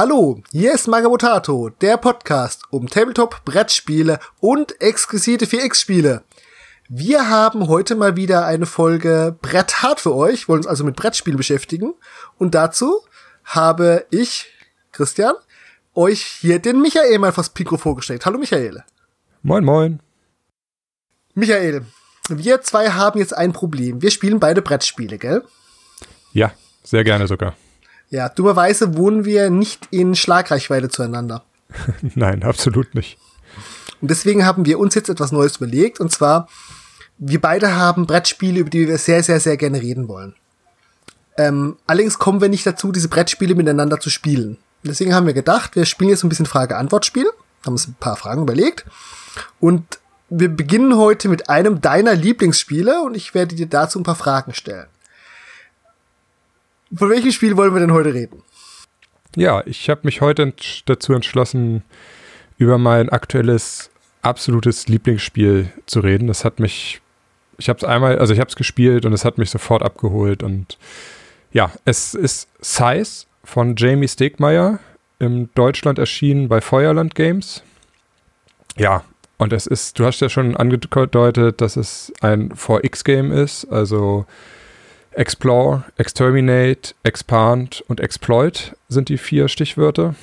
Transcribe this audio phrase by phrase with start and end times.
[0.00, 6.22] Hallo, hier ist Magabotato, der Podcast um Tabletop, Brettspiele und exquisite 4X-Spiele.
[6.88, 10.94] Wir haben heute mal wieder eine Folge Brett hart für euch, wollen uns also mit
[10.94, 11.94] Brettspielen beschäftigen.
[12.38, 13.00] Und dazu
[13.42, 14.46] habe ich,
[14.92, 15.34] Christian,
[15.96, 18.24] euch hier den Michael mal vors Mikro vorgestellt.
[18.24, 18.84] Hallo Michael.
[19.42, 19.98] Moin, moin.
[21.34, 21.84] Michael,
[22.28, 24.00] wir zwei haben jetzt ein Problem.
[24.00, 25.42] Wir spielen beide Brettspiele, gell?
[26.32, 26.52] Ja,
[26.84, 27.56] sehr gerne sogar.
[28.10, 31.44] Ja, dummerweise wohnen wir nicht in Schlagreichweite zueinander.
[32.14, 33.18] Nein, absolut nicht.
[34.00, 36.00] Und deswegen haben wir uns jetzt etwas Neues überlegt.
[36.00, 36.48] Und zwar,
[37.18, 40.34] wir beide haben Brettspiele, über die wir sehr, sehr, sehr gerne reden wollen.
[41.36, 44.58] Ähm, allerdings kommen wir nicht dazu, diese Brettspiele miteinander zu spielen.
[44.82, 47.26] Deswegen haben wir gedacht, wir spielen jetzt ein bisschen Frage-Antwort-Spiel.
[47.64, 48.86] Haben uns ein paar Fragen überlegt.
[49.60, 49.98] Und
[50.30, 54.54] wir beginnen heute mit einem deiner Lieblingsspiele und ich werde dir dazu ein paar Fragen
[54.54, 54.86] stellen.
[56.94, 58.42] Von welchem Spiel wollen wir denn heute reden?
[59.36, 60.52] Ja, ich habe mich heute
[60.86, 61.82] dazu entschlossen,
[62.56, 63.90] über mein aktuelles
[64.22, 66.28] absolutes Lieblingsspiel zu reden.
[66.28, 67.00] Das hat mich,
[67.58, 70.42] ich habe es einmal, also ich habe es gespielt und es hat mich sofort abgeholt.
[70.42, 70.78] Und
[71.52, 74.80] ja, es ist Size von Jamie Stegmeier
[75.18, 77.62] in Deutschland erschienen bei Feuerland Games.
[78.76, 79.04] Ja,
[79.36, 84.26] und es ist, du hast ja schon angedeutet, dass es ein 4X-Game ist, also
[85.18, 90.14] Explore, Exterminate, Expand und Exploit sind die vier Stichwörter.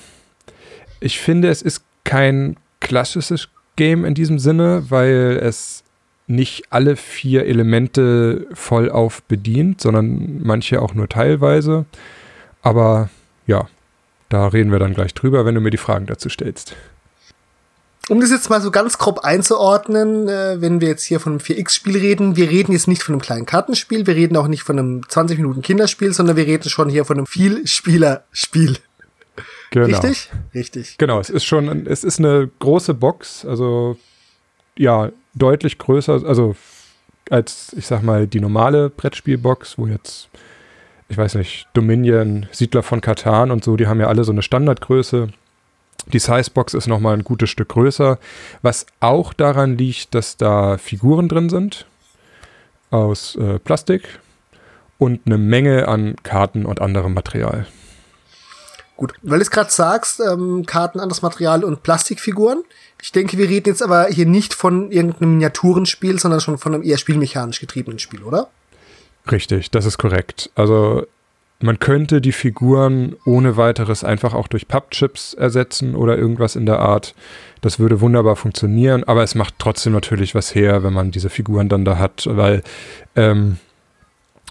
[1.02, 5.84] Ich finde, es ist kein klassisches Game in diesem Sinne, weil es
[6.28, 11.84] nicht alle vier Elemente voll auf bedient, sondern manche auch nur teilweise.
[12.62, 13.10] Aber
[13.48, 13.68] ja,
[14.30, 16.74] da reden wir dann gleich drüber, wenn du mir die Fragen dazu stellst
[18.10, 21.40] um das jetzt mal so ganz grob einzuordnen, äh, wenn wir jetzt hier von einem
[21.40, 24.78] 4X-Spiel reden, wir reden jetzt nicht von einem kleinen Kartenspiel, wir reden auch nicht von
[24.78, 28.78] einem 20 Minuten Kinderspiel, sondern wir reden schon hier von einem Vielspieler-Spiel.
[29.72, 29.86] Genau.
[29.88, 30.32] Richtig?
[30.54, 30.98] Richtig.
[30.98, 33.98] Genau, es ist schon, es ist eine große Box, also
[34.78, 36.56] ja, deutlich größer, also
[37.30, 40.30] als, ich sag mal, die normale Brettspielbox, wo jetzt,
[41.10, 44.44] ich weiß nicht, Dominion, Siedler von Katan und so, die haben ja alle so eine
[44.44, 45.30] Standardgröße.
[46.14, 48.20] Die Sizebox ist nochmal ein gutes Stück größer,
[48.62, 51.88] was auch daran liegt, dass da Figuren drin sind
[52.92, 54.20] aus äh, Plastik
[54.98, 57.68] und eine Menge an Karten und anderem Material.
[58.98, 62.64] Gut, weil du es gerade sagst, ähm, Karten, anderes Material und Plastikfiguren.
[63.02, 66.84] Ich denke, wir reden jetzt aber hier nicht von irgendeinem Miniaturenspiel, sondern schon von einem
[66.84, 68.50] eher spielmechanisch getriebenen Spiel, oder?
[69.30, 70.50] Richtig, das ist korrekt.
[70.56, 71.06] Also
[71.60, 76.80] man könnte die Figuren ohne weiteres einfach auch durch Pappchips ersetzen oder irgendwas in der
[76.80, 77.16] Art.
[77.62, 81.70] Das würde wunderbar funktionieren, aber es macht trotzdem natürlich was her, wenn man diese Figuren
[81.70, 82.62] dann da hat, weil
[83.16, 83.58] ähm,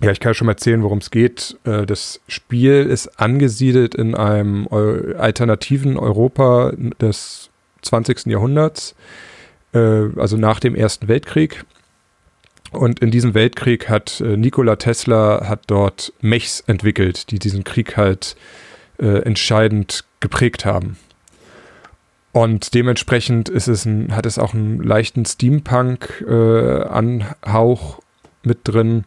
[0.03, 1.57] ja, ich kann schon mal erzählen, worum es geht.
[1.65, 7.51] Äh, das Spiel ist angesiedelt in einem alternativen Europa des
[7.83, 8.27] 20.
[8.27, 8.95] Jahrhunderts,
[9.73, 11.65] äh, also nach dem Ersten Weltkrieg.
[12.77, 17.97] Und in diesem Weltkrieg hat äh, Nikola Tesla hat dort Mechs entwickelt, die diesen Krieg
[17.97, 18.37] halt
[18.99, 20.97] äh, entscheidend geprägt haben.
[22.33, 28.03] Und dementsprechend ist es ein, hat es auch einen leichten Steampunk-Anhauch äh,
[28.43, 29.05] mit drin.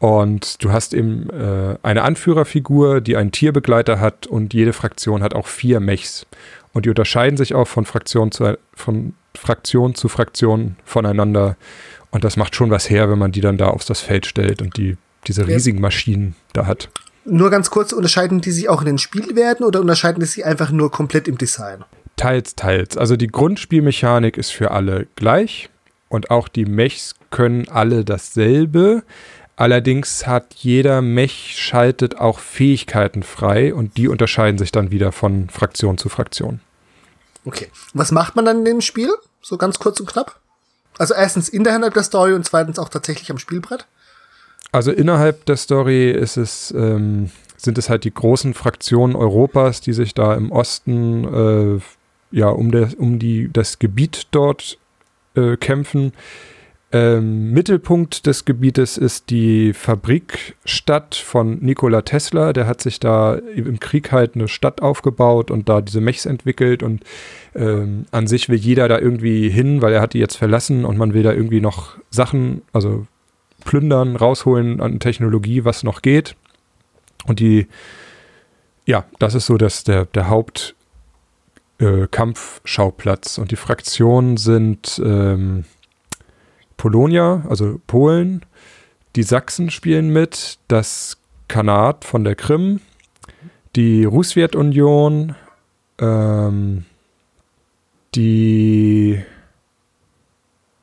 [0.00, 5.34] Und du hast eben äh, eine Anführerfigur, die einen Tierbegleiter hat und jede Fraktion hat
[5.34, 6.26] auch vier Mechs.
[6.72, 11.56] Und die unterscheiden sich auch von Fraktion zu, von Fraktion zu Fraktion voneinander.
[12.12, 14.62] Und das macht schon was her, wenn man die dann da auf das Feld stellt
[14.62, 14.96] und die,
[15.26, 16.90] diese riesigen Maschinen da hat.
[17.24, 20.70] Nur ganz kurz, unterscheiden die sich auch in den Spielwerten oder unterscheiden die sich einfach
[20.70, 21.84] nur komplett im Design?
[22.16, 22.96] Teils, teils.
[22.96, 25.70] Also die Grundspielmechanik ist für alle gleich
[26.08, 29.02] und auch die Mechs können alle dasselbe.
[29.56, 35.48] Allerdings hat jeder Mech schaltet auch Fähigkeiten frei und die unterscheiden sich dann wieder von
[35.48, 36.60] Fraktion zu Fraktion.
[37.44, 37.68] Okay.
[37.94, 39.10] Was macht man dann in dem Spiel?
[39.40, 40.41] So ganz kurz und knapp?
[40.98, 43.86] Also erstens innerhalb der Story und zweitens auch tatsächlich am Spielbrett?
[44.72, 49.92] Also innerhalb der Story ist es, ähm, sind es halt die großen Fraktionen Europas, die
[49.92, 51.80] sich da im Osten äh,
[52.30, 54.78] ja um, der, um die, das Gebiet dort
[55.34, 56.12] äh, kämpfen.
[56.94, 62.52] Ähm, Mittelpunkt des Gebietes ist die Fabrikstadt von Nikola Tesla.
[62.52, 66.82] Der hat sich da im Krieg halt eine Stadt aufgebaut und da diese Mechs entwickelt.
[66.82, 67.02] Und
[67.54, 70.98] ähm, an sich will jeder da irgendwie hin, weil er hat die jetzt verlassen und
[70.98, 73.06] man will da irgendwie noch Sachen, also
[73.64, 76.36] plündern, rausholen an Technologie, was noch geht.
[77.24, 77.68] Und die,
[78.84, 80.28] ja, das ist so das, der, der
[81.78, 83.38] Hauptkampfschauplatz.
[83.38, 85.64] Äh, und die Fraktionen sind ähm,
[86.82, 88.44] Polonia, also Polen,
[89.14, 92.80] die Sachsen spielen mit, das Kanat von der Krim,
[93.76, 95.36] die Russowjetunion,
[96.00, 96.84] ähm,
[98.16, 99.22] die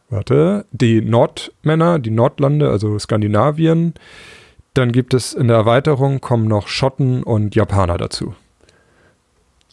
[0.10, 3.94] warte, die Nordmänner, die Nordlande, also Skandinavien.
[4.76, 8.36] Dann gibt es in der Erweiterung kommen noch Schotten und Japaner dazu.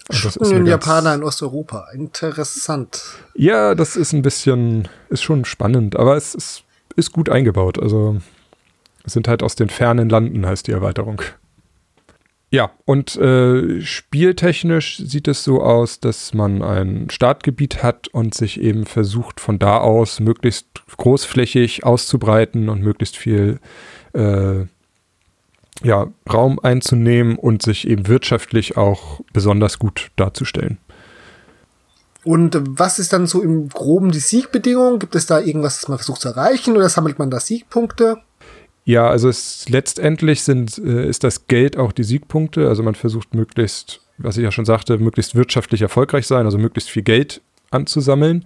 [0.08, 1.88] Und Japaner in Osteuropa.
[1.92, 3.02] Interessant.
[3.34, 6.64] Ja, das ist ein bisschen, ist schon spannend, aber es ist,
[6.94, 7.80] ist gut eingebaut.
[7.80, 8.18] Also
[9.04, 11.22] es sind halt aus den fernen Landen, heißt die Erweiterung.
[12.50, 18.60] Ja, und äh, spieltechnisch sieht es so aus, dass man ein Startgebiet hat und sich
[18.60, 20.66] eben versucht, von da aus möglichst
[20.96, 23.58] großflächig auszubreiten und möglichst viel
[24.12, 24.66] äh,
[25.82, 30.78] ja, Raum einzunehmen und sich eben wirtschaftlich auch besonders gut darzustellen.
[32.24, 34.98] Und was ist dann so im Groben die Siegbedingung?
[34.98, 38.16] Gibt es da irgendwas, das man versucht zu erreichen oder sammelt man da Siegpunkte?
[38.84, 42.68] Ja, also es, letztendlich sind, äh, ist das Geld auch die Siegpunkte.
[42.68, 46.90] Also man versucht möglichst, was ich ja schon sagte, möglichst wirtschaftlich erfolgreich sein, also möglichst
[46.90, 48.44] viel Geld anzusammeln.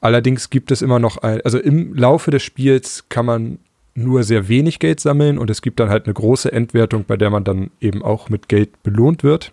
[0.00, 3.58] Allerdings gibt es immer noch ein, also im Laufe des Spiels kann man
[3.94, 7.30] nur sehr wenig Geld sammeln und es gibt dann halt eine große Endwertung, bei der
[7.30, 9.52] man dann eben auch mit Geld belohnt wird.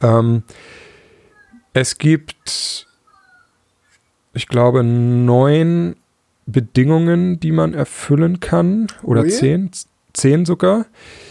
[0.00, 0.42] Ähm,
[1.72, 2.86] es gibt,
[4.32, 5.96] ich glaube, neun
[6.46, 8.88] Bedingungen, die man erfüllen kann.
[9.02, 9.70] Oder oh zehn,
[10.12, 10.86] zehn sogar.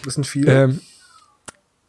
[0.05, 0.63] Das sind viele.
[0.63, 0.79] Ähm,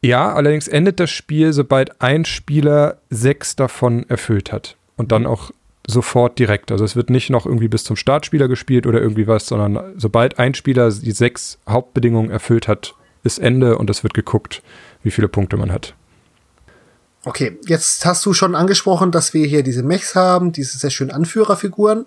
[0.01, 4.77] ja, allerdings endet das Spiel, sobald ein Spieler sechs davon erfüllt hat.
[4.97, 5.51] Und dann auch
[5.89, 6.71] sofort direkt.
[6.71, 10.39] Also es wird nicht noch irgendwie bis zum Startspieler gespielt oder irgendwie was, sondern sobald
[10.39, 12.95] ein Spieler die sechs Hauptbedingungen erfüllt hat,
[13.25, 14.63] ist Ende und es wird geguckt,
[15.03, 15.95] wie viele Punkte man hat.
[17.25, 21.11] Okay, jetzt hast du schon angesprochen, dass wir hier diese Mechs haben, diese sehr schönen
[21.11, 22.07] Anführerfiguren.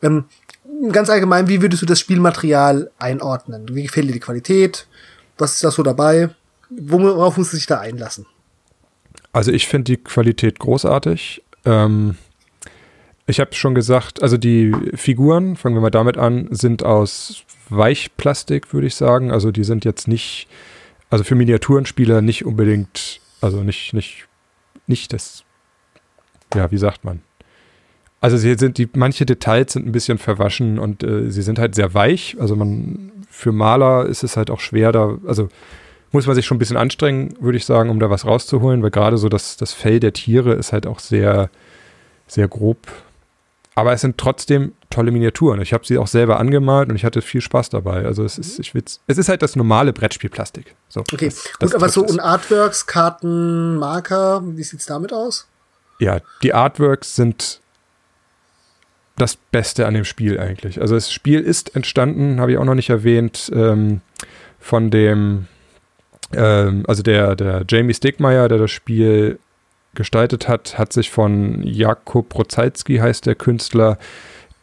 [0.00, 0.24] Ähm,
[0.90, 3.66] ganz allgemein, wie würdest du das Spielmaterial einordnen?
[3.72, 4.88] Wie gefällt dir die Qualität?
[5.38, 6.30] Was ist da so dabei?
[6.70, 8.26] Worauf muss du sich da einlassen?
[9.32, 11.42] Also ich finde die Qualität großartig.
[11.64, 12.16] Ähm,
[13.26, 18.72] ich habe schon gesagt, also die Figuren, fangen wir mal damit an, sind aus Weichplastik,
[18.72, 19.30] würde ich sagen.
[19.30, 20.48] Also die sind jetzt nicht,
[21.10, 24.26] also für Miniaturenspieler nicht unbedingt, also nicht, nicht,
[24.86, 25.44] nicht das,
[26.54, 27.22] ja, wie sagt man?
[28.20, 31.74] Also sie sind die, manche Details sind ein bisschen verwaschen und äh, sie sind halt
[31.74, 32.36] sehr weich.
[32.38, 35.48] Also man, für Maler ist es halt auch schwer, da, also
[36.12, 38.90] muss man sich schon ein bisschen anstrengen, würde ich sagen, um da was rauszuholen, weil
[38.90, 41.50] gerade so das, das Fell der Tiere ist halt auch sehr,
[42.26, 42.78] sehr grob.
[43.74, 45.60] Aber es sind trotzdem tolle Miniaturen.
[45.62, 48.04] Ich habe sie auch selber angemalt und ich hatte viel Spaß dabei.
[48.04, 50.74] Also es ist, ich will's, es ist halt das normale Brettspielplastik.
[50.88, 55.48] So, okay, das, gut, das aber so und Artworks, Karten, Marker, wie sieht's damit aus?
[55.98, 57.60] Ja, die Artworks sind
[59.16, 60.80] das Beste an dem Spiel eigentlich.
[60.80, 64.00] Also das Spiel ist entstanden, habe ich auch noch nicht erwähnt, ähm,
[64.58, 65.46] von dem,
[66.34, 69.38] ähm, also der, der Jamie Stegmeier, der das Spiel
[69.94, 73.98] gestaltet hat, hat sich von Jakob Rozalski, heißt der Künstler,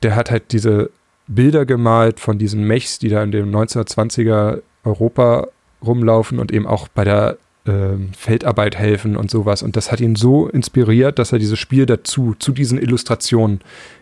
[0.04, 0.90] der hat halt diese
[1.28, 5.48] Bilder gemalt von diesen Mechs, die da in dem 1920er Europa
[5.86, 9.62] rumlaufen und eben auch bei der ähm, Feldarbeit helfen und sowas.
[9.62, 13.60] Und das hat ihn so inspiriert, dass er dieses Spiel dazu, zu diesen Illustrationen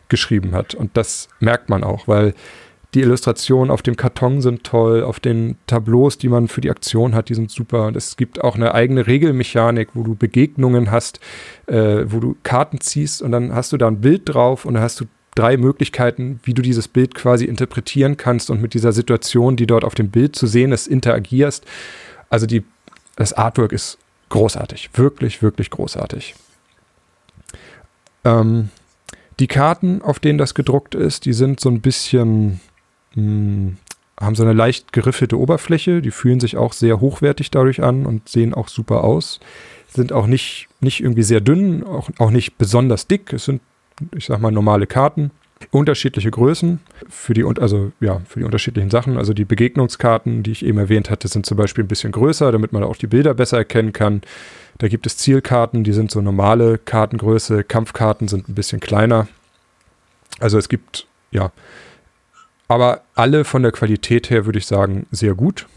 [0.09, 0.73] geschrieben hat.
[0.73, 2.33] Und das merkt man auch, weil
[2.93, 7.13] die Illustrationen auf dem Karton sind toll, auf den Tableaus, die man für die Aktion
[7.13, 7.87] hat, die sind super.
[7.87, 11.19] Und es gibt auch eine eigene Regelmechanik, wo du Begegnungen hast,
[11.67, 14.83] äh, wo du Karten ziehst und dann hast du da ein Bild drauf und dann
[14.83, 19.55] hast du drei Möglichkeiten, wie du dieses Bild quasi interpretieren kannst und mit dieser Situation,
[19.55, 21.65] die dort auf dem Bild zu sehen ist, interagierst.
[22.29, 22.63] Also die,
[23.15, 26.35] das Artwork ist großartig, wirklich, wirklich großartig.
[28.25, 28.69] Ähm,
[29.39, 32.59] die Karten, auf denen das gedruckt ist, die sind so ein bisschen,
[33.17, 33.77] hm,
[34.19, 38.29] haben so eine leicht geriffelte Oberfläche, die fühlen sich auch sehr hochwertig dadurch an und
[38.29, 39.39] sehen auch super aus.
[39.89, 43.33] Sind auch nicht, nicht irgendwie sehr dünn, auch, auch nicht besonders dick.
[43.33, 43.61] Es sind,
[44.15, 45.31] ich sag mal, normale Karten.
[45.71, 49.17] Unterschiedliche Größen für die, also, ja, für die unterschiedlichen Sachen.
[49.17, 52.73] Also die Begegnungskarten, die ich eben erwähnt hatte, sind zum Beispiel ein bisschen größer, damit
[52.73, 54.21] man auch die Bilder besser erkennen kann.
[54.77, 57.63] Da gibt es Zielkarten, die sind so normale Kartengröße.
[57.63, 59.27] Kampfkarten sind ein bisschen kleiner.
[60.39, 61.51] Also es gibt, ja,
[62.67, 65.67] aber alle von der Qualität her würde ich sagen sehr gut.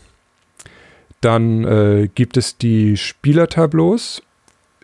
[1.21, 4.23] Dann äh, gibt es die Spielertableaus,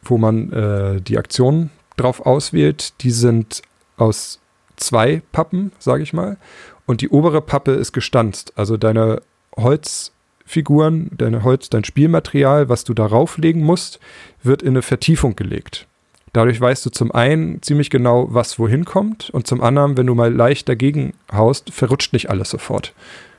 [0.02, 2.94] wo man äh, die Aktionen drauf auswählt.
[3.02, 3.62] Die sind
[3.96, 4.40] aus
[4.76, 6.36] zwei Pappen, sage ich mal.
[6.84, 8.52] Und die obere Pappe ist gestanzt.
[8.56, 9.22] Also deine
[9.56, 10.12] Holz
[10.46, 13.98] Figuren, dein Holz, dein Spielmaterial, was du darauf legen musst,
[14.44, 15.88] wird in eine Vertiefung gelegt.
[16.36, 20.14] Dadurch weißt du zum einen ziemlich genau, was wohin kommt und zum anderen, wenn du
[20.14, 22.92] mal leicht dagegen haust, verrutscht nicht alles sofort.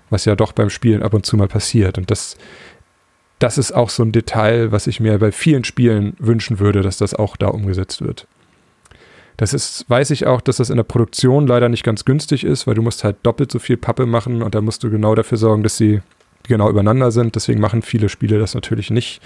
[0.09, 1.99] Was ja doch beim Spielen ab und zu mal passiert.
[1.99, 2.37] Und das
[3.37, 6.97] das ist auch so ein Detail, was ich mir bei vielen Spielen wünschen würde, dass
[6.97, 8.25] das auch da umgesetzt wird.
[9.37, 12.65] Das ist, weiß ich auch, dass das in der Produktion leider nicht ganz günstig ist,
[12.65, 15.37] weil du musst halt doppelt so viel Pappe machen und da musst du genau dafür
[15.37, 16.01] sorgen, dass sie
[16.47, 17.35] genau übereinander sind.
[17.35, 19.21] Deswegen machen viele Spiele das natürlich nicht.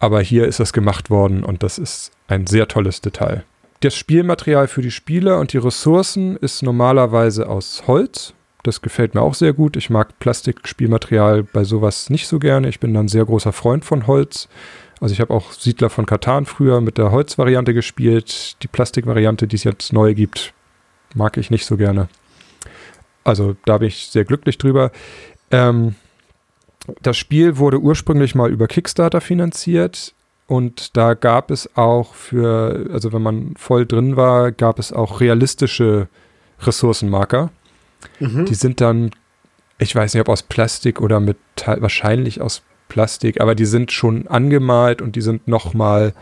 [0.00, 3.44] Aber hier ist das gemacht worden und das ist ein sehr tolles Detail.
[3.80, 8.32] Das Spielmaterial für die Spieler und die Ressourcen ist normalerweise aus Holz.
[8.62, 9.76] Das gefällt mir auch sehr gut.
[9.76, 12.68] Ich mag Plastikspielmaterial bei sowas nicht so gerne.
[12.68, 14.48] Ich bin dann ein sehr großer Freund von Holz.
[15.00, 18.56] Also ich habe auch Siedler von Katan früher mit der Holzvariante gespielt.
[18.62, 20.54] Die Plastikvariante, die es jetzt neu gibt,
[21.14, 22.08] mag ich nicht so gerne.
[23.24, 24.90] Also da bin ich sehr glücklich drüber.
[25.50, 25.94] Ähm,
[27.02, 30.14] das Spiel wurde ursprünglich mal über Kickstarter finanziert
[30.46, 35.20] und da gab es auch für, also wenn man voll drin war, gab es auch
[35.20, 36.08] realistische
[36.60, 37.50] Ressourcenmarker.
[38.20, 38.46] Mhm.
[38.46, 39.10] Die sind dann,
[39.78, 44.28] ich weiß nicht, ob aus Plastik oder Metall, wahrscheinlich aus Plastik, aber die sind schon
[44.28, 46.14] angemalt und die sind nochmal,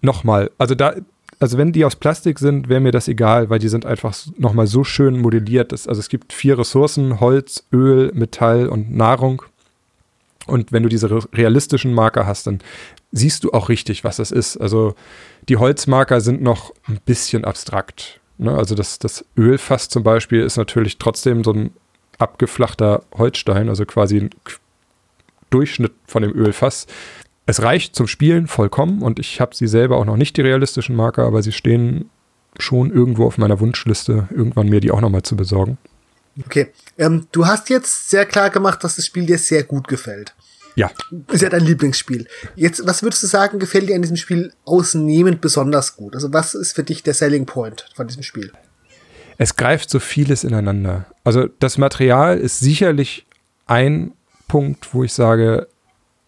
[0.00, 0.94] nochmal, also da,
[1.40, 4.66] also wenn die aus Plastik sind, wäre mir das egal, weil die sind einfach nochmal
[4.66, 5.70] so schön modelliert.
[5.72, 9.42] Dass, also es gibt vier Ressourcen, Holz, Öl, Metall und Nahrung.
[10.48, 12.60] Und wenn du diese realistischen Marker hast, dann
[13.12, 14.56] siehst du auch richtig, was das ist.
[14.56, 14.94] Also
[15.48, 18.20] die Holzmarker sind noch ein bisschen abstrakt.
[18.38, 18.56] Ne?
[18.56, 21.70] Also das, das Ölfass zum Beispiel ist natürlich trotzdem so ein
[22.18, 24.30] abgeflachter Holzstein, also quasi ein
[25.50, 26.86] Durchschnitt von dem Ölfass.
[27.46, 30.96] Es reicht zum Spielen vollkommen und ich habe sie selber auch noch nicht, die realistischen
[30.96, 32.10] Marker, aber sie stehen
[32.58, 35.78] schon irgendwo auf meiner Wunschliste, irgendwann mir die auch nochmal zu besorgen.
[36.44, 40.34] Okay, ähm, du hast jetzt sehr klar gemacht, dass das Spiel dir sehr gut gefällt.
[40.78, 40.92] Ja.
[41.32, 42.28] Ist ja dein Lieblingsspiel.
[42.54, 46.14] Jetzt, was würdest du sagen, gefällt dir an diesem Spiel ausnehmend besonders gut?
[46.14, 48.52] Also, was ist für dich der Selling Point von diesem Spiel?
[49.38, 51.06] Es greift so vieles ineinander.
[51.24, 53.26] Also, das Material ist sicherlich
[53.66, 54.12] ein
[54.46, 55.66] Punkt, wo ich sage,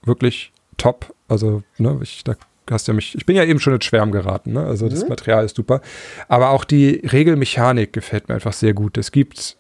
[0.03, 1.15] wirklich top.
[1.29, 2.35] Also, ne, ich, da
[2.69, 4.67] hast ja mich, ich bin ja eben schon ins Schwärmen geraten, ne?
[4.67, 5.11] Also, das mhm.
[5.11, 5.81] Material ist super.
[6.27, 8.99] Aber auch die Regelmechanik gefällt mir einfach sehr gut.
[8.99, 9.57] Es gibt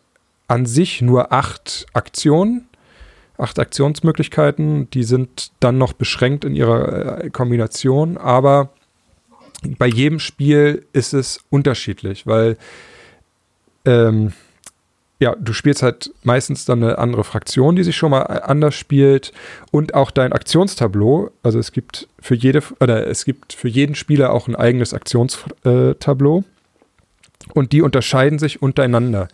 [0.48, 2.66] an sich nur acht Aktionen
[3.40, 4.90] acht Aktionsmöglichkeiten.
[4.90, 8.70] Die sind dann noch beschränkt in ihrer äh, Kombination, aber
[9.78, 12.56] bei jedem Spiel ist es unterschiedlich, weil
[13.84, 14.32] ähm,
[15.20, 18.74] ja, du spielst halt meistens dann eine andere Fraktion, die sich schon mal äh, anders
[18.74, 19.32] spielt
[19.70, 21.30] und auch dein Aktionstableau.
[21.42, 26.44] Also es gibt für jede oder es gibt für jeden Spieler auch ein eigenes Aktionstableau
[27.54, 29.28] und die unterscheiden sich untereinander.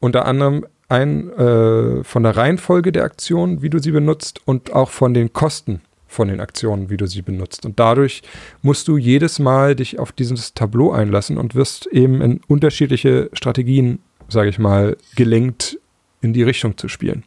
[0.00, 4.90] Unter anderem ein äh, von der Reihenfolge der Aktionen, wie du sie benutzt und auch
[4.90, 7.64] von den Kosten von den Aktionen, wie du sie benutzt.
[7.64, 8.22] Und dadurch
[8.62, 14.00] musst du jedes Mal dich auf dieses Tableau einlassen und wirst eben in unterschiedliche Strategien,
[14.28, 15.78] sage ich mal, gelenkt
[16.20, 17.22] in die Richtung zu spielen.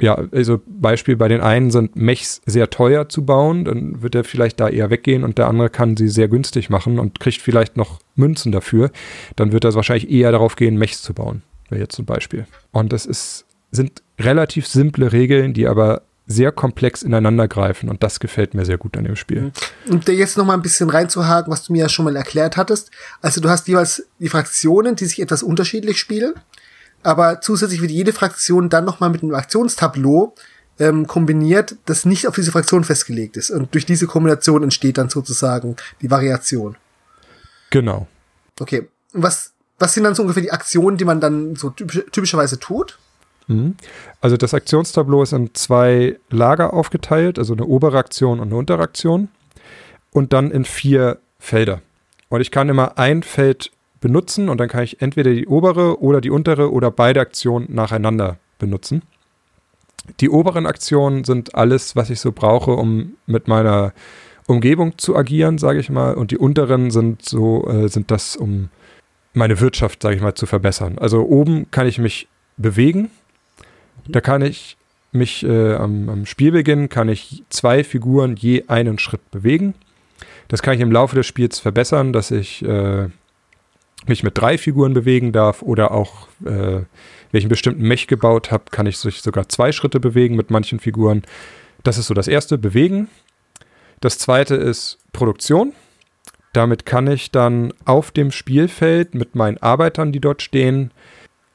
[0.00, 4.24] Ja, also Beispiel bei den einen sind Mechs sehr teuer zu bauen, dann wird er
[4.24, 7.76] vielleicht da eher weggehen und der andere kann sie sehr günstig machen und kriegt vielleicht
[7.76, 8.90] noch Münzen dafür.
[9.36, 12.46] Dann wird er wahrscheinlich eher darauf gehen, Mechs zu bauen wäre jetzt zum Beispiel.
[12.72, 18.18] Und das ist, sind relativ simple Regeln, die aber sehr komplex ineinander greifen und das
[18.18, 19.52] gefällt mir sehr gut an dem Spiel.
[19.86, 19.92] Mhm.
[19.92, 22.90] Und jetzt noch mal ein bisschen reinzuhaken, was du mir ja schon mal erklärt hattest.
[23.20, 26.34] Also du hast jeweils die Fraktionen, die sich etwas unterschiedlich spielen,
[27.02, 30.34] aber zusätzlich wird jede Fraktion dann noch mal mit einem Aktionstableau
[30.78, 33.50] ähm, kombiniert, das nicht auf diese Fraktion festgelegt ist.
[33.50, 36.76] Und durch diese Kombination entsteht dann sozusagen die Variation.
[37.70, 38.08] Genau.
[38.58, 38.88] Okay.
[39.12, 42.98] Was was sind dann so ungefähr die Aktionen, die man dann so typisch, typischerweise tut?
[43.46, 43.76] Mhm.
[44.20, 48.82] Also das Aktionstableau ist in zwei Lager aufgeteilt, also eine obere Aktion und eine untere
[48.82, 49.28] Aktion.
[50.12, 51.82] Und dann in vier Felder.
[52.28, 56.20] Und ich kann immer ein Feld benutzen und dann kann ich entweder die obere oder
[56.20, 59.02] die untere oder beide Aktionen nacheinander benutzen.
[60.20, 63.92] Die oberen Aktionen sind alles, was ich so brauche, um mit meiner
[64.46, 66.14] Umgebung zu agieren, sage ich mal.
[66.14, 68.68] Und die unteren sind so, äh, sind das, um
[69.34, 70.98] meine Wirtschaft, sage ich mal, zu verbessern.
[70.98, 73.10] Also oben kann ich mich bewegen.
[74.06, 74.76] Da kann ich
[75.12, 79.74] mich äh, am, am, Spielbeginn kann ich zwei Figuren je einen Schritt bewegen.
[80.48, 83.08] Das kann ich im Laufe des Spiels verbessern, dass ich äh,
[84.06, 86.86] mich mit drei Figuren bewegen darf oder auch, äh, wenn
[87.32, 90.80] ich einen bestimmten Mech gebaut habe, kann ich sich sogar zwei Schritte bewegen mit manchen
[90.80, 91.22] Figuren.
[91.82, 93.08] Das ist so das erste, bewegen.
[94.00, 95.72] Das zweite ist Produktion.
[96.54, 100.92] Damit kann ich dann auf dem Spielfeld mit meinen Arbeitern, die dort stehen,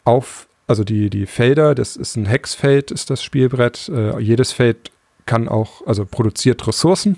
[0.04, 3.90] auf, also die, die Felder, das ist ein Hexfeld, ist das Spielbrett.
[3.90, 4.92] Äh, jedes Feld
[5.26, 7.18] kann auch, also produziert Ressourcen.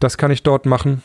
[0.00, 1.04] Das kann ich dort machen.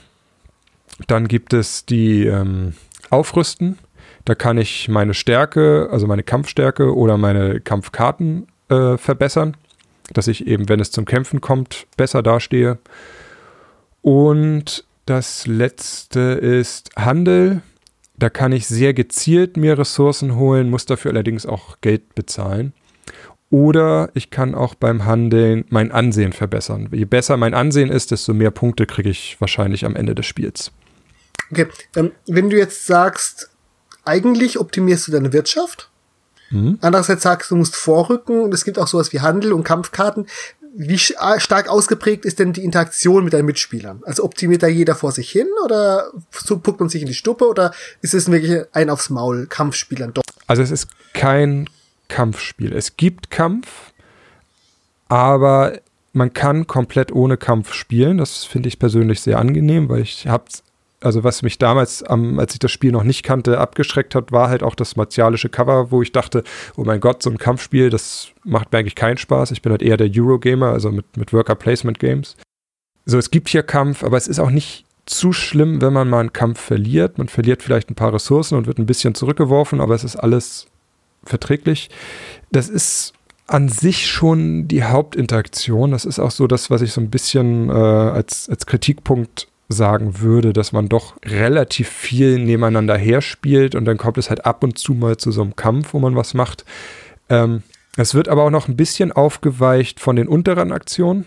[1.06, 2.74] Dann gibt es die ähm,
[3.12, 3.78] Aufrüsten.
[4.26, 9.56] Da kann ich meine Stärke, also meine Kampfstärke oder meine Kampfkarten äh, verbessern.
[10.14, 12.80] dass ich eben, wenn es zum Kämpfen kommt, besser dastehe.
[14.02, 17.62] Und das letzte ist Handel.
[18.18, 22.74] Da kann ich sehr gezielt mir Ressourcen holen, muss dafür allerdings auch Geld bezahlen.
[23.50, 26.90] Oder ich kann auch beim Handeln mein Ansehen verbessern.
[26.92, 30.72] Je besser mein Ansehen ist, desto mehr Punkte kriege ich wahrscheinlich am Ende des Spiels.
[31.50, 33.50] Okay, ähm, wenn du jetzt sagst,
[34.06, 35.90] eigentlich optimierst du deine Wirtschaft,
[36.52, 36.78] mhm.
[36.82, 40.28] andererseits sagst du, musst vorrücken und es gibt auch sowas wie Handel und Kampfkarten.
[40.76, 44.02] Wie stark ausgeprägt ist denn die Interaktion mit deinen Mitspielern?
[44.06, 47.48] Also optimiert da jeder vor sich hin oder so puckt man sich in die Stuppe
[47.48, 50.24] oder ist es wirklich ein aufs Maul Kampfspielern doch?
[50.48, 51.70] Also es ist kein
[52.08, 52.74] Kampfspiel.
[52.74, 53.68] Es gibt Kampf,
[55.08, 55.80] aber
[56.14, 58.18] man kann komplett ohne Kampf spielen.
[58.18, 60.46] Das finde ich persönlich sehr angenehm, weil ich habe
[61.02, 64.50] also was mich damals, ähm, als ich das Spiel noch nicht kannte, abgeschreckt hat, war
[64.50, 66.44] halt auch das martialische Cover, wo ich dachte,
[66.76, 69.52] oh mein Gott, so ein Kampfspiel, das macht mir eigentlich keinen Spaß.
[69.52, 72.36] Ich bin halt eher der Eurogamer, also mit, mit Worker Placement Games.
[73.06, 76.20] So, es gibt hier Kampf, aber es ist auch nicht zu schlimm, wenn man mal
[76.20, 77.18] einen Kampf verliert.
[77.18, 80.68] Man verliert vielleicht ein paar Ressourcen und wird ein bisschen zurückgeworfen, aber es ist alles
[81.24, 81.90] verträglich.
[82.52, 83.14] Das ist
[83.48, 85.92] an sich schon die Hauptinteraktion.
[85.92, 90.20] Das ist auch so das, was ich so ein bisschen äh, als, als Kritikpunkt sagen
[90.20, 94.80] würde, dass man doch relativ viel nebeneinander herspielt und dann kommt es halt ab und
[94.80, 96.66] zu mal zu so einem Kampf, wo man was macht.
[97.30, 97.62] Ähm,
[97.96, 101.26] es wird aber auch noch ein bisschen aufgeweicht von den unteren Aktionen.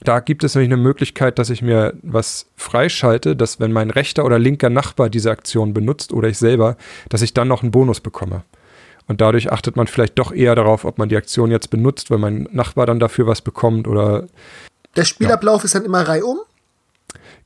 [0.00, 4.24] Da gibt es nämlich eine Möglichkeit, dass ich mir was freischalte, dass wenn mein rechter
[4.24, 6.76] oder linker Nachbar diese Aktion benutzt oder ich selber,
[7.08, 8.44] dass ich dann noch einen Bonus bekomme.
[9.08, 12.18] Und dadurch achtet man vielleicht doch eher darauf, ob man die Aktion jetzt benutzt, weil
[12.18, 14.28] mein Nachbar dann dafür was bekommt oder.
[14.94, 15.64] Der Spielablauf ja.
[15.64, 16.38] ist dann immer reihum?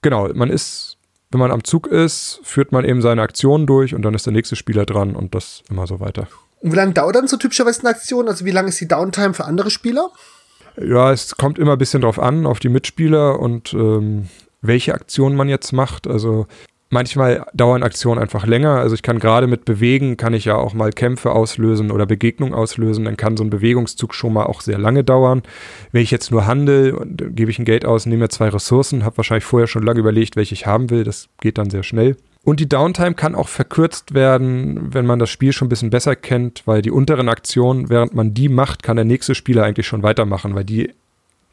[0.03, 0.99] Genau, man ist,
[1.31, 4.33] wenn man am Zug ist, führt man eben seine Aktionen durch und dann ist der
[4.33, 6.29] nächste Spieler dran und das immer so weiter.
[6.61, 8.29] Und wie lange dauert dann so typischerweise eine Aktion?
[8.29, 10.11] Also wie lange ist die Downtime für andere Spieler?
[10.77, 14.29] Ja, es kommt immer ein bisschen drauf an, auf die Mitspieler und ähm,
[14.61, 16.07] welche Aktion man jetzt macht.
[16.07, 16.47] Also
[16.93, 18.73] Manchmal dauern Aktionen einfach länger.
[18.73, 22.53] Also ich kann gerade mit Bewegen, kann ich ja auch mal Kämpfe auslösen oder Begegnungen
[22.53, 23.07] auslösen.
[23.07, 25.43] Dann kann so ein Bewegungszug schon mal auch sehr lange dauern.
[25.93, 26.95] Wenn ich jetzt nur handel,
[27.31, 30.37] gebe ich ein Geld aus, nehme mir zwei Ressourcen, habe wahrscheinlich vorher schon lange überlegt,
[30.37, 31.03] welche ich haben will.
[31.03, 32.19] Das geht dann sehr schnell.
[32.45, 36.15] Und die Downtime kann auch verkürzt werden, wenn man das Spiel schon ein bisschen besser
[36.15, 40.03] kennt, weil die unteren Aktionen, während man die macht, kann der nächste Spieler eigentlich schon
[40.03, 40.91] weitermachen, weil die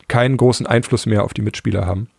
[0.10, 2.10] keinen großen Einfluss mehr auf die Mitspieler haben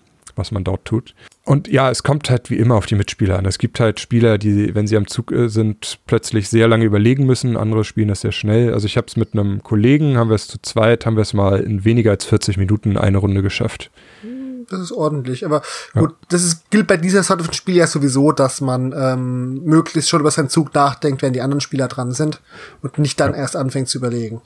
[0.40, 1.14] was man dort tut.
[1.44, 3.44] Und ja, es kommt halt wie immer auf die Mitspieler an.
[3.44, 7.26] Es gibt halt Spieler, die, wenn sie am Zug äh, sind, plötzlich sehr lange überlegen
[7.26, 7.56] müssen.
[7.56, 8.74] Andere spielen das sehr schnell.
[8.74, 11.34] Also ich habe es mit einem Kollegen, haben wir es zu zweit, haben wir es
[11.34, 13.90] mal in weniger als 40 Minuten eine Runde geschafft.
[14.68, 15.44] Das ist ordentlich.
[15.44, 15.62] Aber
[15.94, 16.16] gut, ja.
[16.28, 20.20] das ist, gilt bei dieser Sorte von Spiel ja sowieso, dass man ähm, möglichst schon
[20.20, 22.40] über seinen Zug nachdenkt, wenn die anderen Spieler dran sind
[22.80, 23.38] und nicht dann ja.
[23.38, 24.40] erst anfängt zu überlegen.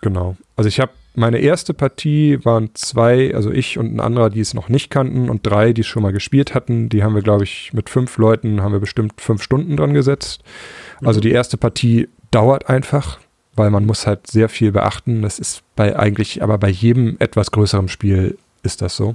[0.00, 0.36] Genau.
[0.56, 4.52] Also ich habe meine erste Partie waren zwei, also ich und ein anderer, die es
[4.52, 6.88] noch nicht kannten und drei, die es schon mal gespielt hatten.
[6.88, 10.42] Die haben wir, glaube ich, mit fünf Leuten haben wir bestimmt fünf Stunden dran gesetzt.
[11.02, 13.20] Also die erste Partie dauert einfach,
[13.54, 15.22] weil man muss halt sehr viel beachten.
[15.22, 19.14] Das ist bei eigentlich, aber bei jedem etwas größeren Spiel ist das so.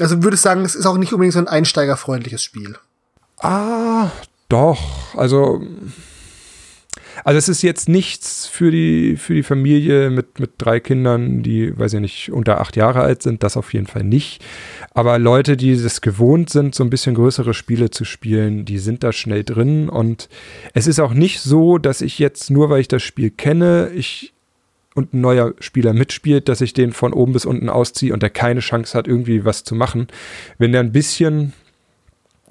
[0.00, 2.76] Also würde ich sagen, es ist auch nicht unbedingt so ein einsteigerfreundliches Spiel.
[3.38, 4.10] Ah,
[4.48, 5.14] doch.
[5.16, 5.62] Also
[7.24, 11.76] also es ist jetzt nichts für die, für die Familie mit, mit drei Kindern, die,
[11.78, 14.44] weiß ich nicht, unter acht Jahre alt sind, das auf jeden Fall nicht.
[14.92, 19.04] Aber Leute, die es gewohnt sind, so ein bisschen größere Spiele zu spielen, die sind
[19.04, 19.88] da schnell drin.
[19.88, 20.28] Und
[20.74, 24.32] es ist auch nicht so, dass ich jetzt, nur weil ich das Spiel kenne, ich
[24.98, 28.30] und ein neuer Spieler mitspielt, dass ich den von oben bis unten ausziehe und der
[28.30, 30.08] keine Chance hat, irgendwie was zu machen.
[30.58, 31.52] Wenn der ein bisschen,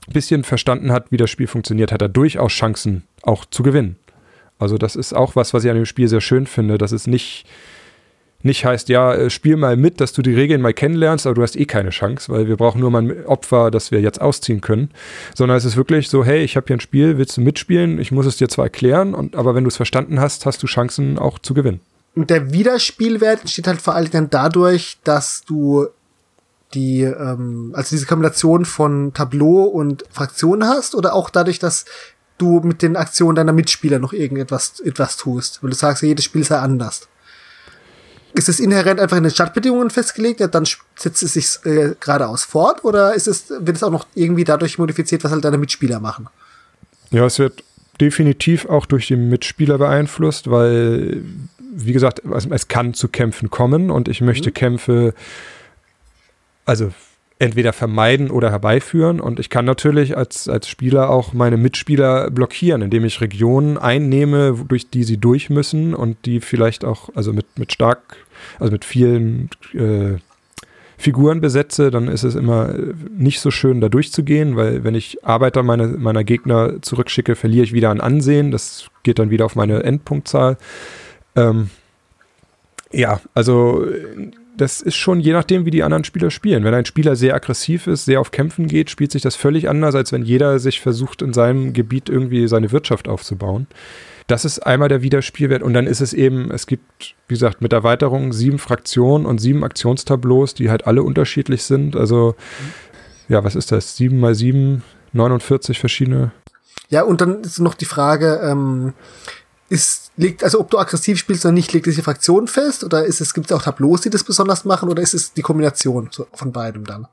[0.08, 3.98] bisschen verstanden hat, wie das Spiel funktioniert, hat er durchaus Chancen, auch zu gewinnen.
[4.60, 7.08] Also das ist auch was, was ich an dem Spiel sehr schön finde, dass es
[7.08, 7.46] nicht,
[8.42, 11.44] nicht heißt, ja, äh, spiel mal mit, dass du die Regeln mal kennenlernst, aber du
[11.44, 14.62] hast eh keine Chance, weil wir brauchen nur mal ein Opfer, das wir jetzt ausziehen
[14.62, 14.92] können.
[15.36, 18.00] Sondern es ist wirklich so, hey, ich habe hier ein Spiel, willst du mitspielen?
[18.00, 20.68] Ich muss es dir zwar erklären, und, aber wenn du es verstanden hast, hast du
[20.68, 21.80] Chancen auch zu gewinnen.
[22.16, 25.88] Und der Wiederspielwert entsteht halt vor allem dann dadurch, dass du
[26.74, 31.86] die, ähm, also diese Kombination von Tableau und Fraktionen hast oder auch dadurch, dass
[32.38, 35.62] du mit den Aktionen deiner Mitspieler noch irgendetwas etwas tust.
[35.62, 37.08] Weil du sagst, jedes Spiel sei anders.
[38.34, 42.44] Ist es inhärent einfach in den Startbedingungen festgelegt, ja, dann setzt es sich äh, geradeaus
[42.44, 46.00] fort, oder ist es, wird es auch noch irgendwie dadurch modifiziert, was halt deine Mitspieler
[46.00, 46.28] machen?
[47.10, 47.64] Ja, es wird
[48.00, 51.24] definitiv auch durch die Mitspieler beeinflusst, weil,
[51.74, 54.54] wie gesagt, es, es kann zu Kämpfen kommen und ich möchte mhm.
[54.54, 55.14] Kämpfe,
[56.66, 56.92] also
[57.40, 59.20] entweder vermeiden oder herbeiführen.
[59.20, 64.66] Und ich kann natürlich als, als Spieler auch meine Mitspieler blockieren, indem ich Regionen einnehme,
[64.68, 68.18] durch die sie durch müssen und die vielleicht auch, also mit, mit stark,
[68.60, 70.18] also mit vielen äh,
[71.00, 75.24] Figuren besetze, dann ist es immer äh, nicht so schön, da durchzugehen, weil wenn ich
[75.24, 78.50] Arbeiter meine, meiner Gegner zurückschicke, verliere ich wieder an Ansehen.
[78.50, 80.58] Das geht dann wieder auf meine Endpunktzahl.
[81.36, 81.70] Ähm,
[82.92, 83.86] ja, also
[84.58, 86.64] das ist schon je nachdem, wie die anderen Spieler spielen.
[86.64, 89.96] Wenn ein Spieler sehr aggressiv ist, sehr auf Kämpfen geht, spielt sich das völlig anders,
[89.96, 93.68] als wenn jeder sich versucht, in seinem Gebiet irgendwie seine Wirtschaft aufzubauen.
[94.26, 97.72] Das ist einmal der Wiederspielwert und dann ist es eben, es gibt, wie gesagt, mit
[97.72, 101.96] Erweiterung sieben Fraktionen und sieben Aktionstableaus, die halt alle unterschiedlich sind.
[101.96, 102.36] Also,
[103.30, 103.96] ja, was ist das?
[103.96, 106.32] Sieben mal sieben, 49 verschiedene.
[106.90, 108.94] Ja, und dann ist noch die Frage, ähm,
[109.70, 112.84] ist, liegt, also ob du aggressiv spielst oder nicht, liegt diese Fraktion fest?
[112.84, 115.42] Oder ist es, gibt es auch Tableaus, die das besonders machen, oder ist es die
[115.42, 117.08] Kombination von beidem dann?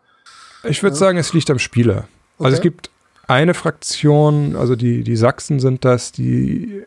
[0.65, 0.99] Ich würde ja.
[0.99, 2.09] sagen, es liegt am Spieler.
[2.39, 2.47] Okay.
[2.47, 2.91] Also es gibt
[3.29, 6.83] eine Fraktion, also die, die Sachsen sind das, die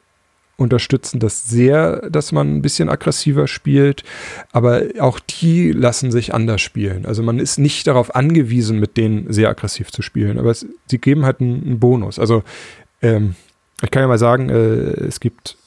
[0.57, 4.03] unterstützen das sehr, dass man ein bisschen aggressiver spielt,
[4.51, 7.05] aber auch die lassen sich anders spielen.
[7.05, 10.97] Also man ist nicht darauf angewiesen, mit denen sehr aggressiv zu spielen, aber es, sie
[10.97, 12.17] geben halt einen, einen Bonus.
[12.17, 12.43] Also
[13.03, 13.35] ähm,
[13.83, 15.57] ich kann ja mal sagen, äh, es gibt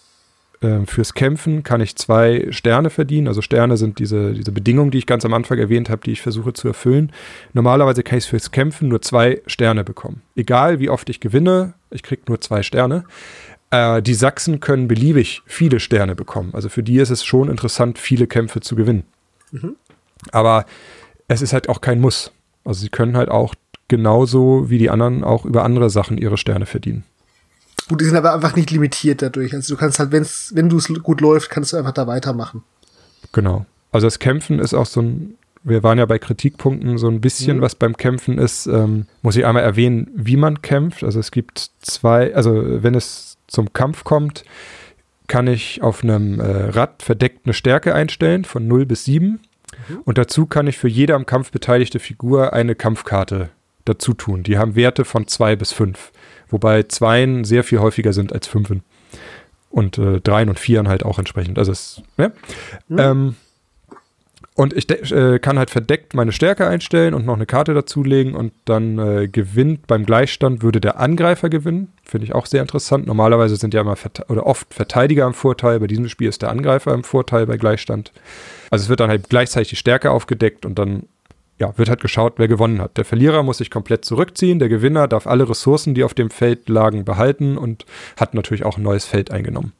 [0.60, 3.28] äh, fürs Kämpfen kann ich zwei Sterne verdienen.
[3.28, 6.22] Also Sterne sind diese, diese Bedingungen, die ich ganz am Anfang erwähnt habe, die ich
[6.22, 7.12] versuche zu erfüllen.
[7.52, 10.22] Normalerweise kann ich fürs Kämpfen nur zwei Sterne bekommen.
[10.36, 13.04] Egal wie oft ich gewinne, ich kriege nur zwei Sterne.
[13.70, 16.50] Äh, die Sachsen können beliebig viele Sterne bekommen.
[16.52, 19.04] Also für die ist es schon interessant, viele Kämpfe zu gewinnen.
[19.52, 19.76] Mhm.
[20.32, 20.66] Aber
[21.28, 22.32] es ist halt auch kein Muss.
[22.64, 23.54] Also sie können halt auch
[23.88, 27.04] genauso wie die anderen auch über andere Sachen ihre Sterne verdienen.
[27.90, 29.52] Gut, die sind aber einfach nicht limitiert dadurch.
[29.52, 32.62] Also du kannst halt, wenn's, wenn du es gut läuft, kannst du einfach da weitermachen.
[33.32, 33.66] Genau.
[33.90, 37.56] Also das Kämpfen ist auch so ein, wir waren ja bei Kritikpunkten, so ein bisschen,
[37.56, 37.62] mhm.
[37.62, 41.02] was beim Kämpfen ist, ähm, muss ich einmal erwähnen, wie man kämpft.
[41.02, 44.44] Also es gibt zwei, also wenn es zum Kampf kommt,
[45.26, 49.40] kann ich auf einem äh, Rad verdeckt eine Stärke einstellen von 0 bis 7.
[49.88, 49.98] Mhm.
[50.04, 53.50] Und dazu kann ich für jede am Kampf beteiligte Figur eine Kampfkarte
[53.84, 54.44] dazu tun.
[54.44, 56.12] Die haben Werte von 2 bis 5.
[56.50, 58.82] Wobei 2 sehr viel häufiger sind als 5.
[59.70, 61.58] Und äh, 3 und 4 halt auch entsprechend.
[61.58, 62.32] Also es, ne?
[62.88, 62.98] Mhm.
[62.98, 63.36] Ähm,
[64.60, 68.52] und ich äh, kann halt verdeckt meine Stärke einstellen und noch eine Karte dazulegen und
[68.66, 71.92] dann äh, gewinnt beim Gleichstand würde der Angreifer gewinnen.
[72.04, 73.06] Finde ich auch sehr interessant.
[73.06, 73.96] Normalerweise sind ja immer
[74.28, 75.80] oder oft Verteidiger im Vorteil.
[75.80, 78.12] Bei diesem Spiel ist der Angreifer im Vorteil bei Gleichstand.
[78.70, 81.04] Also es wird dann halt gleichzeitig die Stärke aufgedeckt und dann
[81.60, 82.96] ja, wird halt geschaut, wer gewonnen hat.
[82.96, 86.68] Der Verlierer muss sich komplett zurückziehen, der Gewinner darf alle Ressourcen, die auf dem Feld
[86.68, 87.84] lagen, behalten und
[88.16, 89.72] hat natürlich auch ein neues Feld eingenommen.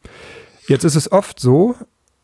[0.69, 1.75] Jetzt ist es oft so,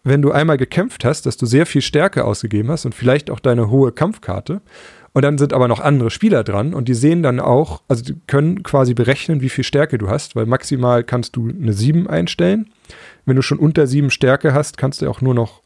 [0.04, 3.40] wenn du einmal gekämpft hast, dass du sehr viel Stärke ausgegeben hast und vielleicht auch
[3.40, 4.60] deine hohe Kampfkarte.
[5.14, 8.14] Und dann sind aber noch andere Spieler dran und die sehen dann auch, also die
[8.26, 12.70] können quasi berechnen, wie viel Stärke du hast, weil maximal kannst du eine 7 einstellen.
[13.24, 15.62] Wenn du schon unter 7 Stärke hast, kannst du auch nur noch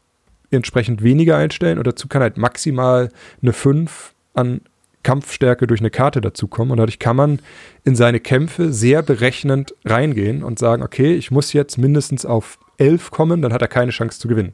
[0.51, 3.09] entsprechend weniger einstellen und dazu kann halt maximal
[3.41, 4.61] eine 5 an
[5.03, 6.71] Kampfstärke durch eine Karte dazukommen.
[6.71, 7.39] Und dadurch kann man
[7.83, 13.11] in seine Kämpfe sehr berechnend reingehen und sagen, okay, ich muss jetzt mindestens auf 11
[13.11, 14.53] kommen, dann hat er keine Chance zu gewinnen.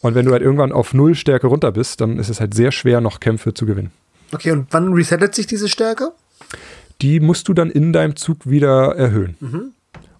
[0.00, 2.72] Und wenn du halt irgendwann auf null Stärke runter bist, dann ist es halt sehr
[2.72, 3.90] schwer, noch Kämpfe zu gewinnen.
[4.32, 6.12] Okay, und wann resettet sich diese Stärke?
[7.00, 9.36] Die musst du dann in deinem Zug wieder erhöhen.
[9.40, 9.72] Mhm.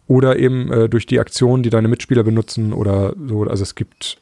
[0.07, 3.43] Oder eben äh, durch die Aktionen, die deine Mitspieler benutzen oder so.
[3.45, 4.19] Also es gibt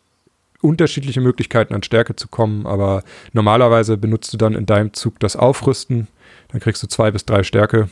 [0.62, 5.36] unterschiedliche Möglichkeiten an Stärke zu kommen, aber normalerweise benutzt du dann in deinem Zug das
[5.36, 6.08] Aufrüsten.
[6.48, 7.88] Dann kriegst du zwei bis drei Stärke.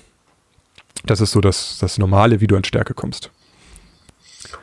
[1.05, 3.31] Das ist so das, das Normale, wie du an Stärke kommst.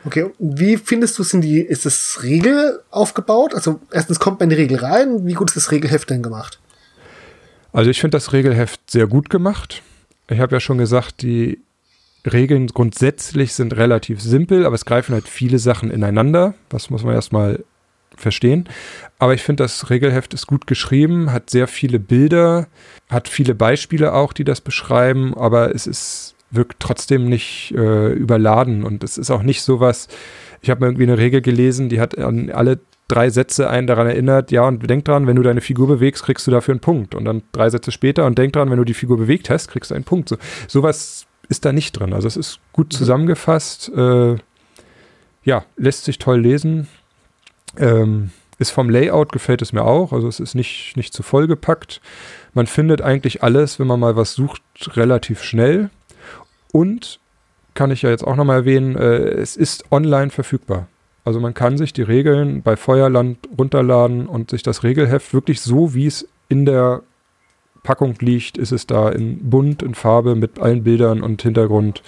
[0.04, 3.54] Okay, wie findest du es in die, ist das Regel aufgebaut?
[3.54, 6.58] Also erstens kommt man in die Regel rein, wie gut ist das Regelheft denn gemacht?
[7.72, 9.82] Also ich finde das Regelheft sehr gut gemacht.
[10.28, 11.60] Ich habe ja schon gesagt, die
[12.26, 16.54] Regeln grundsätzlich sind relativ simpel, aber es greifen halt viele Sachen ineinander.
[16.68, 17.64] Das muss man erstmal
[18.20, 18.68] verstehen.
[19.18, 22.68] Aber ich finde, das Regelheft ist gut geschrieben, hat sehr viele Bilder,
[23.08, 28.84] hat viele Beispiele auch, die das beschreiben, aber es ist wirkt trotzdem nicht äh, überladen.
[28.84, 30.08] Und es ist auch nicht so was,
[30.60, 34.50] ich habe irgendwie eine Regel gelesen, die hat an alle drei Sätze einen daran erinnert,
[34.50, 37.14] ja, und denk dran, wenn du deine Figur bewegst, kriegst du dafür einen Punkt.
[37.14, 39.90] Und dann drei Sätze später und denk dran, wenn du die Figur bewegt hast, kriegst
[39.90, 40.28] du einen Punkt.
[40.28, 42.12] So, sowas ist da nicht drin.
[42.12, 42.96] Also es ist gut mhm.
[42.96, 43.90] zusammengefasst.
[43.96, 44.36] Äh,
[45.44, 46.88] ja, lässt sich toll lesen.
[47.76, 50.12] Ähm, ist vom Layout gefällt es mir auch.
[50.12, 52.00] Also es ist nicht, nicht zu voll gepackt.
[52.54, 54.62] Man findet eigentlich alles, wenn man mal was sucht,
[54.96, 55.90] relativ schnell.
[56.72, 57.20] Und
[57.74, 60.88] kann ich ja jetzt auch nochmal erwähnen, äh, es ist online verfügbar.
[61.24, 65.94] Also man kann sich die Regeln bei Feuerland runterladen und sich das Regelheft wirklich so,
[65.94, 67.02] wie es in der
[67.82, 72.02] Packung liegt, ist es da in bunt, in Farbe mit allen Bildern und Hintergrund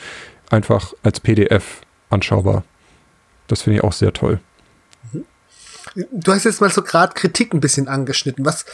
[0.51, 2.65] einfach als PDF anschaubar.
[3.47, 4.41] Das finde ich auch sehr toll.
[5.95, 8.45] Du hast jetzt mal so gerade Kritik ein bisschen angeschnitten.
[8.45, 8.65] Was,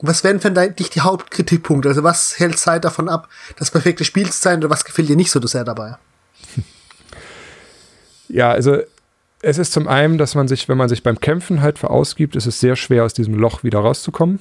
[0.00, 1.88] was wären für dich die Hauptkritikpunkte?
[1.88, 5.16] Also was hält Zeit davon ab, das perfekte Spiel zu sein oder was gefällt dir
[5.16, 5.96] nicht so sehr dabei?
[8.28, 8.78] Ja, also
[9.40, 12.46] es ist zum einen, dass man sich, wenn man sich beim Kämpfen halt verausgibt, ist
[12.46, 14.40] es sehr schwer, aus diesem Loch wieder rauszukommen.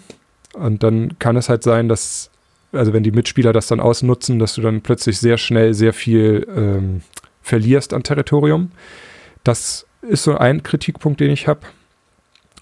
[0.54, 2.32] Und dann kann es halt sein, dass,
[2.72, 6.48] also wenn die Mitspieler das dann ausnutzen, dass du dann plötzlich sehr schnell sehr viel
[6.50, 7.02] ähm,
[7.44, 8.72] verlierst an Territorium.
[9.44, 11.62] Das ist so ein Kritikpunkt, den ich habe.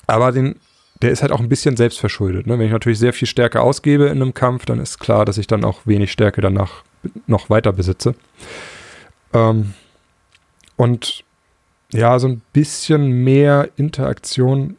[0.08, 0.56] Aber den,
[1.02, 2.48] der ist halt auch ein bisschen selbstverschuldet.
[2.48, 2.58] Ne?
[2.58, 5.48] Wenn ich natürlich sehr viel Stärke ausgebe in einem Kampf, dann ist klar, dass ich
[5.48, 6.84] dann auch wenig Stärke danach
[7.28, 8.16] noch weiter besitze.
[9.34, 9.74] Ähm,
[10.76, 11.24] und
[11.92, 14.78] ja, so ein bisschen mehr Interaktion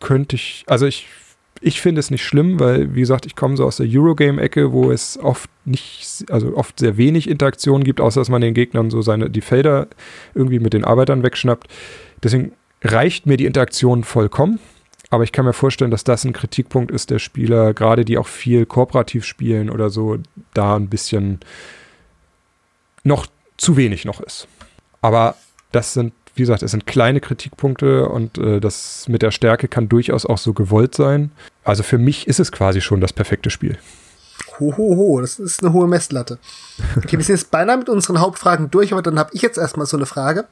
[0.00, 1.06] könnte ich, also ich,
[1.60, 4.90] ich finde es nicht schlimm, weil, wie gesagt, ich komme so aus der Eurogame-Ecke, wo
[4.90, 9.02] es oft nicht, also oft sehr wenig Interaktion gibt, außer dass man den Gegnern so
[9.02, 9.88] seine, die Felder
[10.34, 11.68] irgendwie mit den Arbeitern wegschnappt.
[12.22, 12.52] Deswegen
[12.86, 14.58] reicht mir die Interaktion vollkommen.
[15.10, 18.26] Aber ich kann mir vorstellen, dass das ein Kritikpunkt ist der Spieler, gerade die auch
[18.26, 20.18] viel kooperativ spielen oder so,
[20.52, 21.40] da ein bisschen
[23.04, 24.48] noch zu wenig noch ist.
[25.00, 25.36] Aber
[25.70, 29.88] das sind, wie gesagt, es sind kleine Kritikpunkte und äh, das mit der Stärke kann
[29.88, 31.30] durchaus auch so gewollt sein.
[31.62, 33.78] Also für mich ist es quasi schon das perfekte Spiel.
[34.58, 36.38] Hohoho, das ist eine hohe Messlatte.
[36.96, 39.86] Okay, wir sind jetzt beinahe mit unseren Hauptfragen durch, aber dann habe ich jetzt erstmal
[39.86, 40.46] so eine Frage.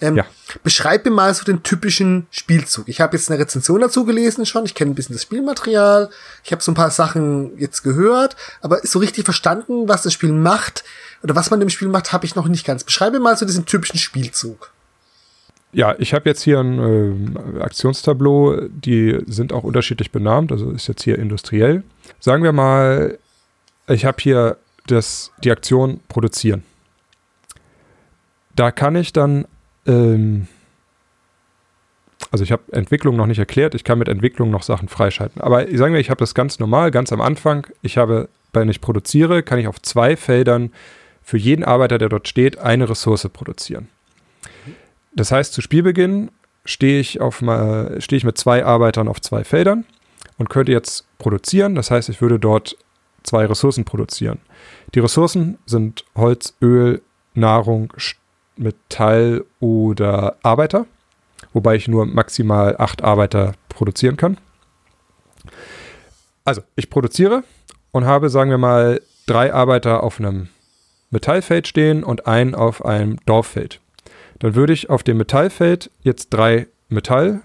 [0.00, 0.24] Ähm, ja.
[0.62, 2.88] Beschreib mir mal so den typischen Spielzug.
[2.88, 6.10] Ich habe jetzt eine Rezension dazu gelesen schon, ich kenne ein bisschen das Spielmaterial,
[6.44, 10.32] ich habe so ein paar Sachen jetzt gehört, aber so richtig verstanden, was das Spiel
[10.32, 10.84] macht
[11.22, 12.84] oder was man im Spiel macht, habe ich noch nicht ganz.
[12.84, 14.70] Beschreibe mal so diesen typischen Spielzug.
[15.72, 20.86] Ja, ich habe jetzt hier ein äh, Aktionstableau, die sind auch unterschiedlich benannt, also ist
[20.86, 21.82] jetzt hier industriell.
[22.20, 23.18] Sagen wir mal,
[23.88, 26.62] ich habe hier das, die Aktion produzieren.
[28.54, 29.46] Da kann ich dann,
[29.86, 30.48] ähm,
[32.30, 35.40] also ich habe Entwicklung noch nicht erklärt, ich kann mit Entwicklung noch Sachen freischalten.
[35.40, 37.66] Aber sagen wir, ich habe das ganz normal, ganz am Anfang.
[37.82, 40.72] Ich habe, wenn ich produziere, kann ich auf zwei Feldern
[41.22, 43.88] für jeden Arbeiter, der dort steht, eine Ressource produzieren.
[45.14, 46.30] Das heißt, zu Spielbeginn
[46.64, 49.84] stehe ich, auf stehe ich mit zwei Arbeitern auf zwei Feldern
[50.38, 51.74] und könnte jetzt produzieren.
[51.74, 52.76] Das heißt, ich würde dort
[53.28, 54.40] zwei Ressourcen produzieren.
[54.94, 57.02] Die Ressourcen sind Holz, Öl,
[57.34, 57.92] Nahrung,
[58.56, 60.86] Metall oder Arbeiter,
[61.52, 64.38] wobei ich nur maximal acht Arbeiter produzieren kann.
[66.44, 67.44] Also, ich produziere
[67.92, 70.48] und habe, sagen wir mal, drei Arbeiter auf einem
[71.10, 73.80] Metallfeld stehen und einen auf einem Dorffeld.
[74.38, 77.42] Dann würde ich auf dem Metallfeld jetzt drei Metall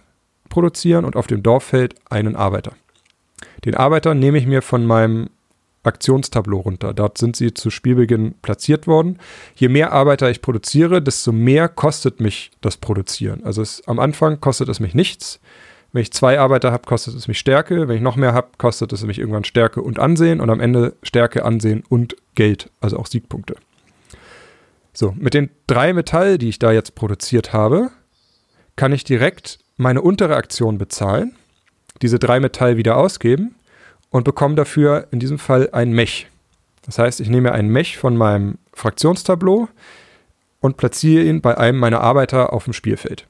[0.50, 2.74] produzieren und auf dem Dorffeld einen Arbeiter.
[3.66, 5.30] Den Arbeiter nehme ich mir von meinem
[5.84, 6.94] Aktionstableau runter.
[6.94, 9.20] Dort sind sie zu Spielbeginn platziert worden.
[9.56, 13.44] Je mehr Arbeiter ich produziere, desto mehr kostet mich das Produzieren.
[13.44, 15.40] Also es, am Anfang kostet es mich nichts.
[15.92, 17.88] Wenn ich zwei Arbeiter habe, kostet es mich Stärke.
[17.88, 20.96] Wenn ich noch mehr habe, kostet es mich irgendwann Stärke und Ansehen und am Ende
[21.04, 23.56] Stärke, Ansehen und Geld, also auch Siegpunkte.
[24.94, 27.90] So, mit den drei Metall, die ich da jetzt produziert habe,
[28.76, 31.36] kann ich direkt meine untere Aktion bezahlen,
[32.02, 33.56] diese drei Metall wieder ausgeben
[34.14, 36.28] und bekomme dafür in diesem Fall ein Mech.
[36.84, 39.68] Das heißt, ich nehme ein Mech von meinem Fraktionstableau
[40.60, 43.28] und platziere ihn bei einem meiner Arbeiter auf dem Spielfeld.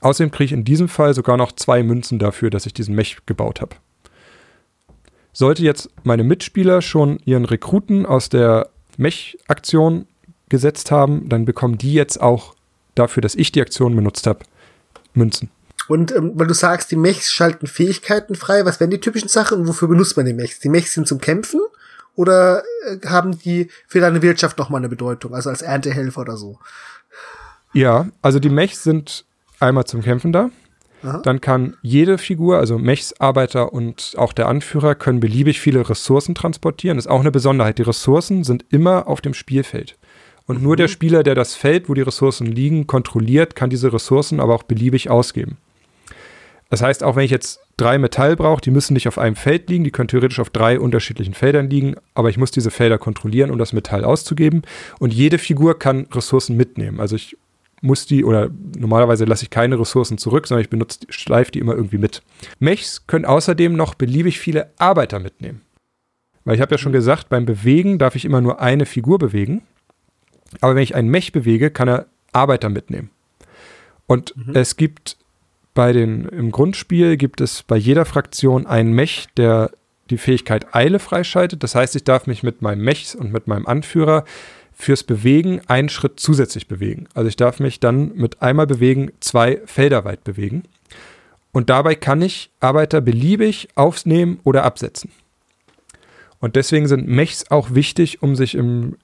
[0.00, 3.18] Außerdem kriege ich in diesem Fall sogar noch zwei Münzen dafür, dass ich diesen Mech
[3.26, 3.76] gebaut habe.
[5.34, 10.06] Sollte jetzt meine Mitspieler schon ihren Rekruten aus der Mech-Aktion
[10.48, 12.54] gesetzt haben, dann bekommen die jetzt auch
[12.94, 14.40] dafür, dass ich die Aktion benutzt habe,
[15.12, 15.50] Münzen.
[15.90, 19.58] Und ähm, weil du sagst, die Mechs schalten Fähigkeiten frei, was wären die typischen Sachen
[19.58, 20.60] und wofür benutzt man die Mechs?
[20.60, 21.58] Die Mechs sind zum Kämpfen
[22.14, 26.60] oder äh, haben die für deine Wirtschaft nochmal eine Bedeutung, also als Erntehelfer oder so?
[27.72, 29.24] Ja, also die Mechs sind
[29.58, 30.50] einmal zum Kämpfen da.
[31.02, 31.22] Aha.
[31.24, 36.36] Dann kann jede Figur, also Mechs, Arbeiter und auch der Anführer, können beliebig viele Ressourcen
[36.36, 36.98] transportieren.
[36.98, 37.78] Das ist auch eine Besonderheit.
[37.78, 39.98] Die Ressourcen sind immer auf dem Spielfeld.
[40.46, 40.62] Und mhm.
[40.62, 44.54] nur der Spieler, der das Feld, wo die Ressourcen liegen, kontrolliert, kann diese Ressourcen aber
[44.54, 45.58] auch beliebig ausgeben.
[46.70, 49.68] Das heißt, auch wenn ich jetzt drei Metall brauche, die müssen nicht auf einem Feld
[49.68, 53.50] liegen, die können theoretisch auf drei unterschiedlichen Feldern liegen, aber ich muss diese Felder kontrollieren,
[53.50, 54.62] um das Metall auszugeben.
[55.00, 57.00] Und jede Figur kann Ressourcen mitnehmen.
[57.00, 57.36] Also ich
[57.82, 61.74] muss die, oder normalerweise lasse ich keine Ressourcen zurück, sondern ich benutze, schleife die immer
[61.74, 62.22] irgendwie mit.
[62.60, 65.62] Mechs können außerdem noch beliebig viele Arbeiter mitnehmen.
[66.44, 69.62] Weil ich habe ja schon gesagt, beim Bewegen darf ich immer nur eine Figur bewegen.
[70.60, 73.10] Aber wenn ich einen Mech bewege, kann er Arbeiter mitnehmen.
[74.06, 74.54] Und mhm.
[74.54, 75.16] es gibt
[75.74, 79.70] bei den, im Grundspiel gibt es bei jeder Fraktion einen Mech, der
[80.10, 81.62] die Fähigkeit Eile freischaltet.
[81.62, 84.24] Das heißt, ich darf mich mit meinem Mech und mit meinem Anführer
[84.72, 87.06] fürs Bewegen einen Schritt zusätzlich bewegen.
[87.14, 90.64] Also ich darf mich dann mit einmal bewegen zwei Felder weit bewegen.
[91.52, 95.10] Und dabei kann ich Arbeiter beliebig aufnehmen oder absetzen.
[96.40, 98.96] Und deswegen sind Mechs auch wichtig, um sich im,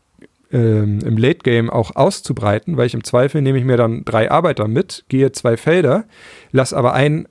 [0.56, 4.30] ähm, im Late Game auch auszubreiten, weil ich im Zweifel nehme ich mir dann drei
[4.30, 6.04] Arbeiter mit, gehe zwei Felder,
[6.50, 7.28] lasse aber einen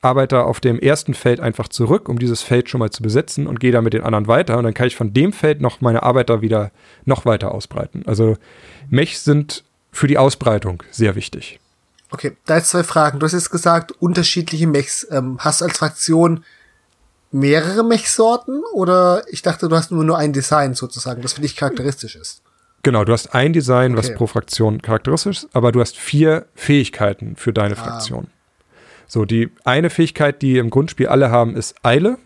[0.00, 3.58] Arbeiter auf dem ersten Feld einfach zurück, um dieses Feld schon mal zu besetzen und
[3.58, 4.56] gehe dann mit den anderen weiter.
[4.58, 6.70] Und dann kann ich von dem Feld noch meine Arbeiter wieder
[7.04, 8.04] noch weiter ausbreiten.
[8.06, 8.36] Also
[8.90, 11.58] Mechs sind für die Ausbreitung sehr wichtig.
[12.10, 13.18] Okay, da jetzt zwei Fragen.
[13.18, 15.06] Du hast jetzt gesagt, unterschiedliche Mechs.
[15.10, 16.44] Ähm, hast du als Fraktion
[17.32, 21.56] mehrere Mech-Sorten oder ich dachte, du hast nur, nur ein Design sozusagen, das für dich
[21.56, 22.42] charakteristisch ist?
[22.88, 23.98] Genau, du hast ein Design, okay.
[23.98, 27.84] was pro Fraktion charakteristisch ist, aber du hast vier Fähigkeiten für deine ah.
[27.84, 28.28] Fraktion.
[29.06, 32.16] So, die eine Fähigkeit, die im Grundspiel alle haben, ist Eile,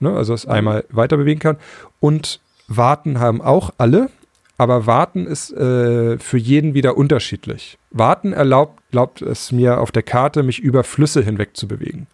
[0.00, 0.52] ne, also dass mhm.
[0.54, 1.56] einmal weiter bewegen kann.
[2.00, 4.10] Und Warten haben auch alle,
[4.58, 7.78] aber Warten ist äh, für jeden wieder unterschiedlich.
[7.92, 12.08] Warten erlaubt, erlaubt es mir auf der Karte, mich über Flüsse hinweg zu bewegen.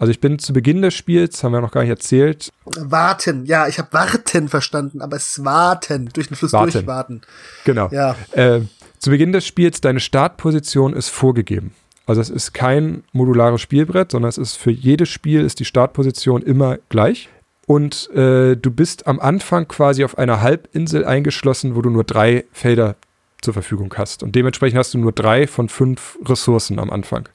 [0.00, 2.50] Also ich bin zu Beginn des Spiels, haben wir noch gar nicht erzählt.
[2.64, 6.72] Warten, ja, ich habe Warten verstanden, aber es ist Warten, durch den Fluss warten.
[6.72, 7.20] durchwarten.
[7.64, 7.90] Genau.
[7.92, 8.16] Ja.
[8.32, 8.62] Äh,
[8.98, 11.74] zu Beginn des Spiels, deine Startposition ist vorgegeben.
[12.06, 16.40] Also es ist kein modulares Spielbrett, sondern es ist für jedes Spiel ist die Startposition
[16.40, 17.28] immer gleich.
[17.66, 22.46] Und äh, du bist am Anfang quasi auf einer Halbinsel eingeschlossen, wo du nur drei
[22.52, 22.96] Felder
[23.42, 24.22] zur Verfügung hast.
[24.22, 27.28] Und dementsprechend hast du nur drei von fünf Ressourcen am Anfang.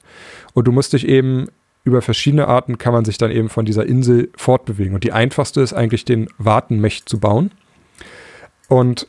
[0.52, 1.46] Und du musst dich eben
[1.86, 4.94] über verschiedene Arten kann man sich dann eben von dieser Insel fortbewegen.
[4.94, 7.52] Und die einfachste ist eigentlich den Wartenmech zu bauen.
[8.68, 9.06] Und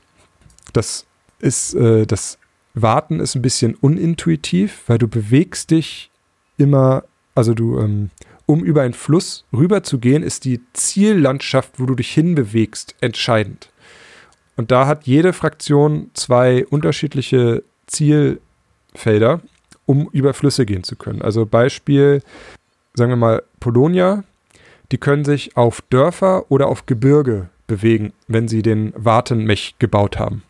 [0.73, 1.07] das
[1.39, 2.37] ist äh, das
[2.75, 6.11] Warten ist ein bisschen unintuitiv, weil du bewegst dich
[6.57, 8.11] immer, also du, ähm,
[8.45, 13.71] um über einen Fluss rüber zu gehen, ist die Ziellandschaft, wo du dich hinbewegst, entscheidend.
[14.55, 19.41] Und da hat jede Fraktion zwei unterschiedliche Zielfelder,
[19.87, 21.23] um über Flüsse gehen zu können.
[21.23, 22.21] Also Beispiel,
[22.97, 24.23] sagen wir mal, Polonia,
[24.91, 30.43] die können sich auf Dörfer oder auf Gebirge bewegen, wenn sie den Wartenmech gebaut haben.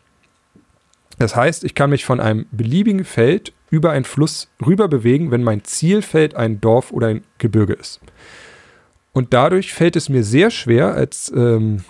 [1.18, 5.42] Das heißt, ich kann mich von einem beliebigen Feld über einen Fluss rüber bewegen, wenn
[5.42, 8.00] mein Zielfeld ein Dorf oder ein Gebirge ist.
[9.12, 11.84] Und dadurch fällt es mir sehr schwer, als ähm,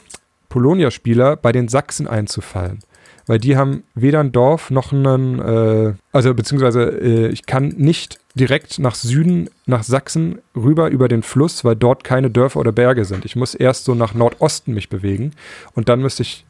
[0.49, 2.81] Polonia-Spieler bei den Sachsen einzufallen.
[3.29, 8.19] Weil die haben weder ein Dorf noch einen, äh, also beziehungsweise äh, ich kann nicht
[8.35, 13.05] direkt nach Süden, nach Sachsen rüber über den Fluss, weil dort keine Dörfer oder Berge
[13.05, 13.27] sind.
[13.27, 15.33] Ich muss erst so nach Nordosten mich bewegen
[15.75, 16.47] und dann müsste ich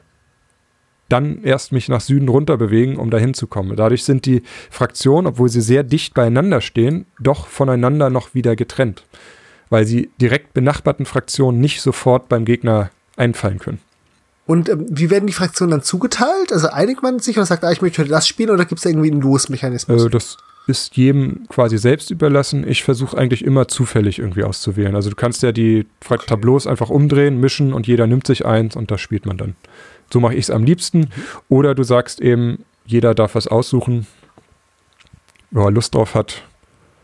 [1.08, 3.74] dann erst mich nach Süden runter bewegen, um dahin zu kommen.
[3.74, 9.04] Dadurch sind die Fraktionen, obwohl sie sehr dicht beieinander stehen, doch voneinander noch wieder getrennt,
[9.68, 13.80] weil sie direkt benachbarten Fraktionen nicht sofort beim Gegner einfallen können.
[14.48, 16.52] Und ähm, wie werden die Fraktionen dann zugeteilt?
[16.52, 19.10] Also einigt man sich und sagt, ah, ich möchte das spielen oder gibt es irgendwie
[19.10, 20.06] einen Losmechanismus?
[20.06, 22.66] Äh, das ist jedem quasi selbst überlassen.
[22.66, 24.96] Ich versuche eigentlich immer zufällig irgendwie auszuwählen.
[24.96, 26.24] Also du kannst ja die okay.
[26.26, 29.54] Tableaus einfach umdrehen, mischen und jeder nimmt sich eins und das spielt man dann.
[30.10, 31.10] So mache ich es am liebsten.
[31.50, 34.06] Oder du sagst eben, jeder darf was aussuchen,
[35.50, 36.42] wo er Lust drauf hat.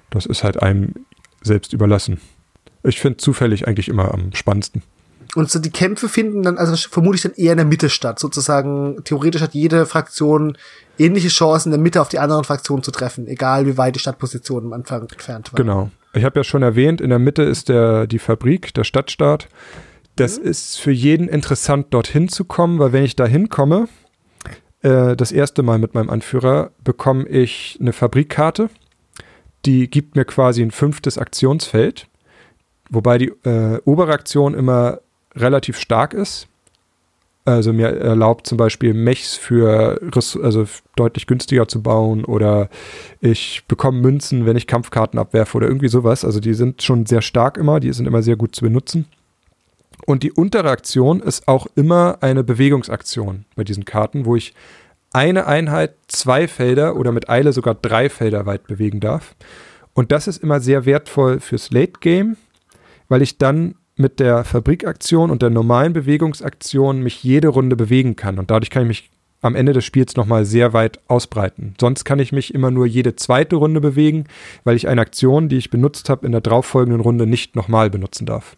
[0.08, 0.94] Das ist halt einem
[1.42, 2.22] selbst überlassen.
[2.82, 4.82] Ich finde zufällig eigentlich immer am spannendsten.
[5.34, 8.18] Und so die Kämpfe finden dann, also vermutlich dann eher in der Mitte statt.
[8.18, 10.56] Sozusagen, theoretisch hat jede Fraktion
[10.98, 14.00] ähnliche Chancen, in der Mitte auf die anderen Fraktionen zu treffen, egal wie weit die
[14.00, 15.56] Stadtpositionen am Anfang entfernt waren.
[15.56, 15.90] Genau.
[16.12, 19.48] Ich habe ja schon erwähnt, in der Mitte ist der, die Fabrik, der Stadtstaat.
[20.16, 20.46] Das mhm.
[20.46, 23.88] ist für jeden interessant, dorthin zu kommen, weil wenn ich da hinkomme,
[24.82, 28.68] äh, das erste Mal mit meinem Anführer, bekomme ich eine Fabrikkarte.
[29.66, 32.06] Die gibt mir quasi ein fünftes Aktionsfeld,
[32.90, 35.00] wobei die äh, obere Aktion immer
[35.36, 36.48] relativ stark ist.
[37.46, 40.00] Also mir erlaubt zum Beispiel Mechs für
[40.42, 40.66] also
[40.96, 42.70] deutlich günstiger zu bauen oder
[43.20, 46.24] ich bekomme Münzen, wenn ich Kampfkarten abwerfe oder irgendwie sowas.
[46.24, 49.06] Also die sind schon sehr stark immer, die sind immer sehr gut zu benutzen.
[50.06, 54.54] Und die untere Aktion ist auch immer eine Bewegungsaktion bei diesen Karten, wo ich
[55.12, 59.34] eine Einheit zwei Felder oder mit Eile sogar drei Felder weit bewegen darf.
[59.92, 62.36] Und das ist immer sehr wertvoll fürs Late Game,
[63.08, 68.38] weil ich dann mit der Fabrikaktion und der normalen Bewegungsaktion mich jede Runde bewegen kann.
[68.38, 71.74] Und dadurch kann ich mich am Ende des Spiels nochmal sehr weit ausbreiten.
[71.78, 74.24] Sonst kann ich mich immer nur jede zweite Runde bewegen,
[74.64, 78.26] weil ich eine Aktion, die ich benutzt habe, in der darauffolgenden Runde nicht nochmal benutzen
[78.26, 78.56] darf.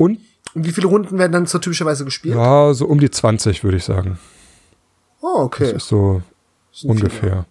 [0.00, 0.18] Und
[0.54, 2.34] wie viele Runden werden dann so typischerweise gespielt?
[2.34, 4.18] Ja, so um die 20, würde ich sagen.
[5.20, 5.64] Oh, okay.
[5.64, 6.22] Das ist so
[6.72, 7.20] das ungefähr.
[7.20, 7.46] Viele.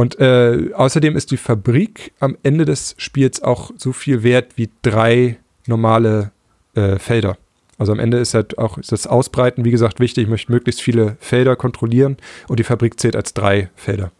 [0.00, 4.70] Und äh, außerdem ist die Fabrik am Ende des Spiels auch so viel wert wie
[4.80, 5.36] drei
[5.66, 6.32] normale
[6.74, 7.36] äh, Felder.
[7.76, 10.24] Also am Ende ist halt auch ist das Ausbreiten, wie gesagt, wichtig.
[10.24, 12.16] Ich möchte möglichst viele Felder kontrollieren
[12.48, 14.10] und die Fabrik zählt als drei Felder.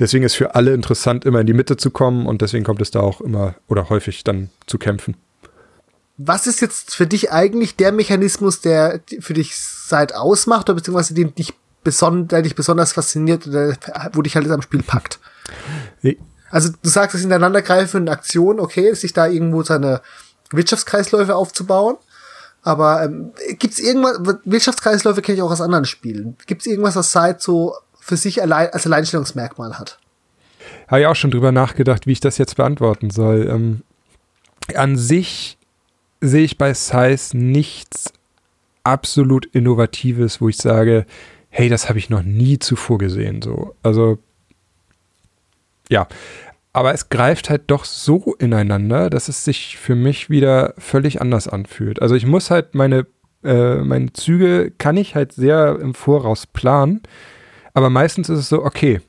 [0.00, 2.90] Deswegen ist für alle interessant, immer in die Mitte zu kommen und deswegen kommt es
[2.90, 5.14] da auch immer oder häufig dann zu kämpfen.
[6.16, 11.14] Was ist jetzt für dich eigentlich der Mechanismus, der für dich Side ausmacht oder beziehungsweise
[11.14, 11.54] den dich,
[11.84, 13.76] beson der dich besonders fasziniert oder
[14.12, 15.18] wo dich halt am Spiel packt?
[16.50, 20.00] Also du sagst, es ineinandergreifende Aktion, okay, sich da irgendwo seine
[20.50, 21.96] Wirtschaftskreisläufe aufzubauen.
[22.62, 26.36] Aber ähm, gibt es irgendwas, Wirtschaftskreisläufe kenne ich auch aus anderen Spielen.
[26.46, 29.98] Gibt es irgendwas, was Side so für sich allein, als Alleinstellungsmerkmal hat?
[30.88, 33.48] Habe ich auch schon drüber nachgedacht, wie ich das jetzt beantworten soll.
[33.48, 33.82] Ähm,
[34.74, 35.58] an sich
[36.20, 38.12] sehe ich bei Size nichts
[38.84, 41.06] absolut Innovatives, wo ich sage,
[41.50, 43.42] hey, das habe ich noch nie zuvor gesehen.
[43.42, 43.74] So.
[43.82, 44.18] Also,
[45.88, 46.06] ja,
[46.72, 51.48] aber es greift halt doch so ineinander, dass es sich für mich wieder völlig anders
[51.48, 52.00] anfühlt.
[52.02, 53.06] Also ich muss halt meine,
[53.42, 57.02] äh, meine Züge kann ich halt sehr im Voraus planen,
[57.74, 59.00] aber meistens ist es so, okay,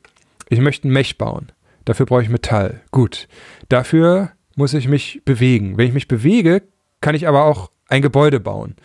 [0.49, 1.51] ich möchte ein Mech bauen.
[1.85, 2.81] Dafür brauche ich Metall.
[2.91, 3.27] Gut.
[3.67, 5.77] Dafür muss ich mich bewegen.
[5.77, 6.63] Wenn ich mich bewege,
[7.01, 8.75] kann ich aber auch ein Gebäude bauen.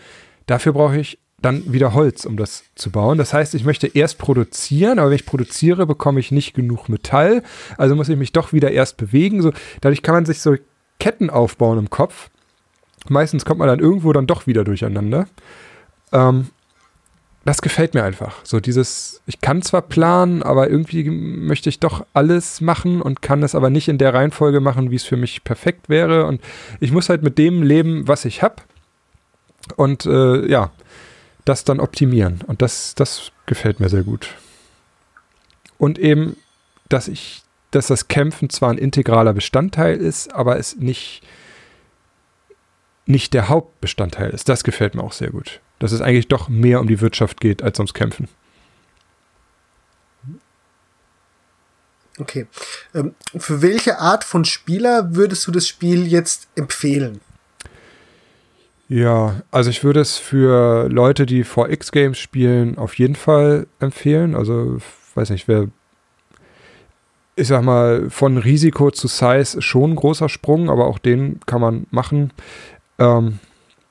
[0.47, 3.19] Dafür brauche ich dann wieder Holz, um das zu bauen.
[3.19, 7.43] Das heißt, ich möchte erst produzieren, aber wenn ich produziere, bekomme ich nicht genug Metall.
[7.77, 9.43] Also muss ich mich doch wieder erst bewegen.
[9.43, 10.57] So, dadurch kann man sich so
[10.99, 12.31] Ketten aufbauen im Kopf.
[13.09, 15.27] Meistens kommt man dann irgendwo dann doch wieder durcheinander.
[16.13, 16.49] Ähm,
[17.45, 18.37] das gefällt mir einfach.
[18.43, 23.43] So dieses, ich kann zwar planen, aber irgendwie möchte ich doch alles machen und kann
[23.43, 26.25] es aber nicht in der Reihenfolge machen, wie es für mich perfekt wäre.
[26.25, 26.41] Und
[26.81, 28.57] ich muss halt mit dem leben, was ich habe.
[29.77, 30.71] Und äh, ja,
[31.45, 32.41] das dann optimieren.
[32.47, 34.29] Und das, das gefällt mir sehr gut.
[35.79, 36.37] Und eben,
[36.89, 41.23] dass ich, dass das Kämpfen zwar ein integraler Bestandteil ist, aber es nicht,
[43.07, 44.49] nicht der Hauptbestandteil ist.
[44.49, 45.61] Das gefällt mir auch sehr gut.
[45.79, 48.29] Dass es eigentlich doch mehr um die Wirtschaft geht als ums Kämpfen.
[52.19, 52.47] Okay.
[52.95, 57.21] Ähm, für welche Art von Spieler würdest du das Spiel jetzt empfehlen?
[58.89, 64.35] Ja, also ich würde es für Leute, die 4X Games spielen, auf jeden Fall empfehlen.
[64.35, 64.78] Also,
[65.14, 65.68] weiß nicht, wer,
[67.37, 71.41] ich sag mal, von Risiko zu Size ist schon ein großer Sprung, aber auch den
[71.47, 72.32] kann man machen.
[72.99, 73.39] Ähm,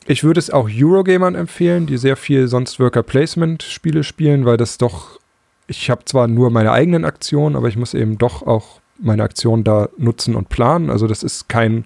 [0.06, 4.58] ich würde es auch Eurogamern empfehlen, die sehr viel sonst Worker Placement Spiele spielen, weil
[4.58, 5.20] das doch,
[5.68, 9.64] ich habe zwar nur meine eigenen Aktionen, aber ich muss eben doch auch meine Aktionen
[9.64, 10.90] da nutzen und planen.
[10.90, 11.86] Also das ist kein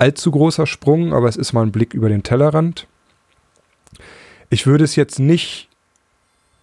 [0.00, 2.86] allzu großer Sprung, aber es ist mal ein Blick über den Tellerrand.
[4.48, 5.68] Ich würde es jetzt nicht,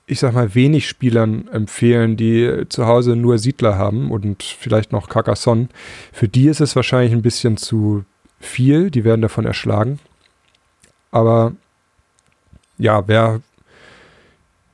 [0.07, 5.07] ich sag mal, wenig Spielern empfehlen, die zu Hause nur Siedler haben und vielleicht noch
[5.07, 5.69] Carcassonne.
[6.11, 8.03] Für die ist es wahrscheinlich ein bisschen zu
[8.39, 9.99] viel, die werden davon erschlagen.
[11.11, 11.53] Aber
[12.77, 13.41] ja, wer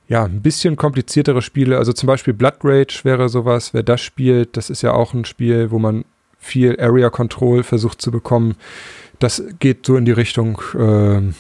[0.08, 4.58] ja, ein bisschen kompliziertere Spiele, also zum Beispiel Blood Rage wäre sowas, wer das spielt,
[4.58, 6.06] das ist ja auch ein Spiel, wo man
[6.44, 8.56] viel Area Control versucht zu bekommen.
[9.20, 11.34] Das geht so in die Richtung äh,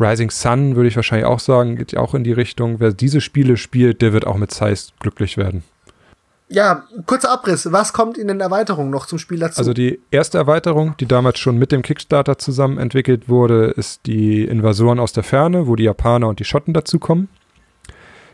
[0.00, 2.80] Rising Sun, würde ich wahrscheinlich auch sagen, geht ja auch in die Richtung.
[2.80, 5.62] Wer diese Spiele spielt, der wird auch mit Size glücklich werden.
[6.52, 7.70] Ja, kurzer Abriss.
[7.70, 9.58] Was kommt in den Erweiterungen noch zum Spiel dazu?
[9.58, 14.44] Also die erste Erweiterung, die damals schon mit dem Kickstarter zusammen entwickelt wurde, ist die
[14.44, 17.28] Invasoren aus der Ferne, wo die Japaner und die Schotten dazukommen.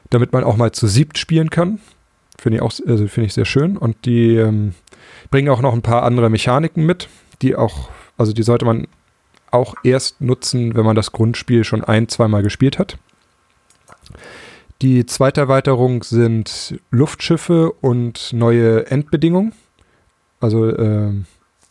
[0.09, 1.79] Damit man auch mal zu siebt spielen kann.
[2.39, 3.77] Finde ich auch also find ich sehr schön.
[3.77, 4.75] Und die ähm,
[5.31, 7.09] bringen auch noch ein paar andere Mechaniken mit,
[7.43, 8.87] die auch, also die sollte man
[9.51, 12.99] auch erst nutzen, wenn man das Grundspiel schon ein, zweimal gespielt hat.
[14.83, 19.53] Die zweite Erweiterung sind Luftschiffe und neue Endbedingungen.
[20.41, 21.13] Also äh,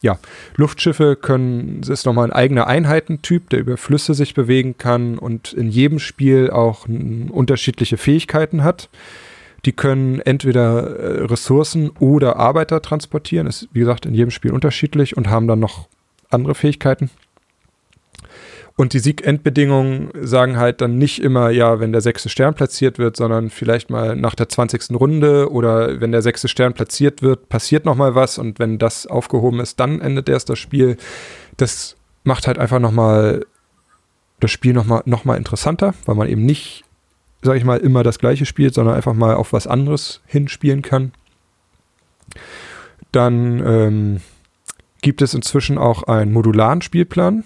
[0.01, 0.17] ja,
[0.55, 5.53] Luftschiffe können, es ist nochmal ein eigener Einheitentyp, der über Flüsse sich bewegen kann und
[5.53, 8.89] in jedem Spiel auch unterschiedliche Fähigkeiten hat.
[9.65, 13.47] Die können entweder äh, Ressourcen oder Arbeiter transportieren.
[13.47, 15.87] Ist wie gesagt in jedem Spiel unterschiedlich und haben dann noch
[16.29, 17.09] andere Fähigkeiten.
[18.77, 23.15] Und die Siegendbedingungen sagen halt dann nicht immer, ja, wenn der sechste Stern platziert wird,
[23.15, 24.91] sondern vielleicht mal nach der 20.
[24.99, 29.61] Runde oder wenn der sechste Stern platziert wird, passiert nochmal was und wenn das aufgehoben
[29.61, 30.97] ist, dann endet erst das Spiel.
[31.55, 31.95] Das
[32.25, 33.45] macht halt einfach nochmal
[34.41, 36.83] das Spiel nochmal noch mal interessanter, weil man eben nicht,
[37.45, 41.13] sag ich mal, immer das gleiche spielt, sondern einfach mal auf was anderes hinspielen kann.
[43.11, 44.21] Dann ähm,
[45.01, 47.43] gibt es inzwischen auch einen modularen Spielplan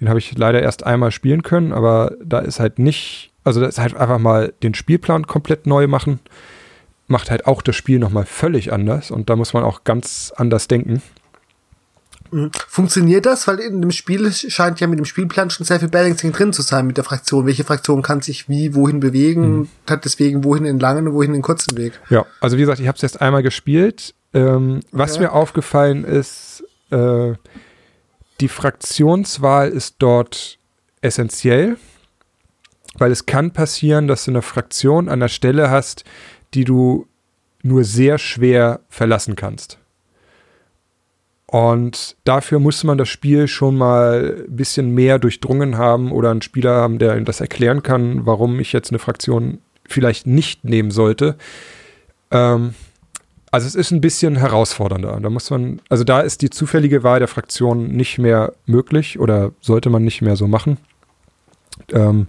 [0.00, 3.66] den habe ich leider erst einmal spielen können, aber da ist halt nicht, also da
[3.66, 6.20] ist halt einfach mal den Spielplan komplett neu machen,
[7.06, 10.68] macht halt auch das Spiel nochmal völlig anders und da muss man auch ganz anders
[10.68, 11.02] denken.
[12.68, 13.46] Funktioniert das?
[13.46, 16.62] Weil in dem Spiel scheint ja mit dem Spielplan schon sehr viel Balancing drin zu
[16.62, 17.46] sein mit der Fraktion.
[17.46, 19.68] Welche Fraktion kann sich wie wohin bewegen, mhm.
[19.88, 22.00] hat deswegen wohin den langen und wohin den kurzen Weg.
[22.10, 24.14] Ja, also wie gesagt, ich habe es erst einmal gespielt.
[24.32, 25.22] Ähm, was ja.
[25.22, 27.34] mir aufgefallen ist, äh,
[28.40, 30.58] die Fraktionswahl ist dort
[31.00, 31.76] essentiell,
[32.98, 36.04] weil es kann passieren, dass du eine Fraktion an der Stelle hast,
[36.52, 37.06] die du
[37.62, 39.78] nur sehr schwer verlassen kannst.
[41.54, 46.42] Und dafür muss man das Spiel schon mal ein bisschen mehr durchdrungen haben oder einen
[46.42, 51.36] Spieler haben, der das erklären kann, warum ich jetzt eine Fraktion vielleicht nicht nehmen sollte.
[52.32, 52.74] Ähm,
[53.52, 55.20] also es ist ein bisschen herausfordernder.
[55.22, 59.52] Da muss man, also da ist die zufällige Wahl der Fraktion nicht mehr möglich oder
[59.60, 60.78] sollte man nicht mehr so machen.
[61.92, 62.26] Ähm,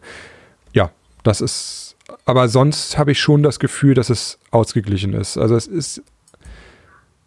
[0.72, 0.92] ja,
[1.24, 1.96] das ist,
[2.26, 5.36] aber sonst habe ich schon das Gefühl, dass es ausgeglichen ist.
[5.36, 6.04] Also es ist,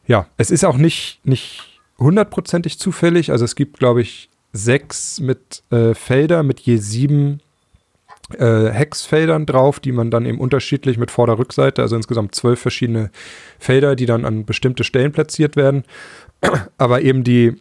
[0.06, 3.30] ja, es ist auch nicht, nicht hundertprozentig zufällig.
[3.30, 7.40] Also es gibt, glaube ich, sechs mit äh, Felder mit je sieben
[8.36, 13.10] äh, Hexfeldern drauf, die man dann eben unterschiedlich mit Vorder-Rückseite, also insgesamt zwölf verschiedene
[13.58, 15.84] Felder, die dann an bestimmte Stellen platziert werden.
[16.78, 17.56] Aber eben die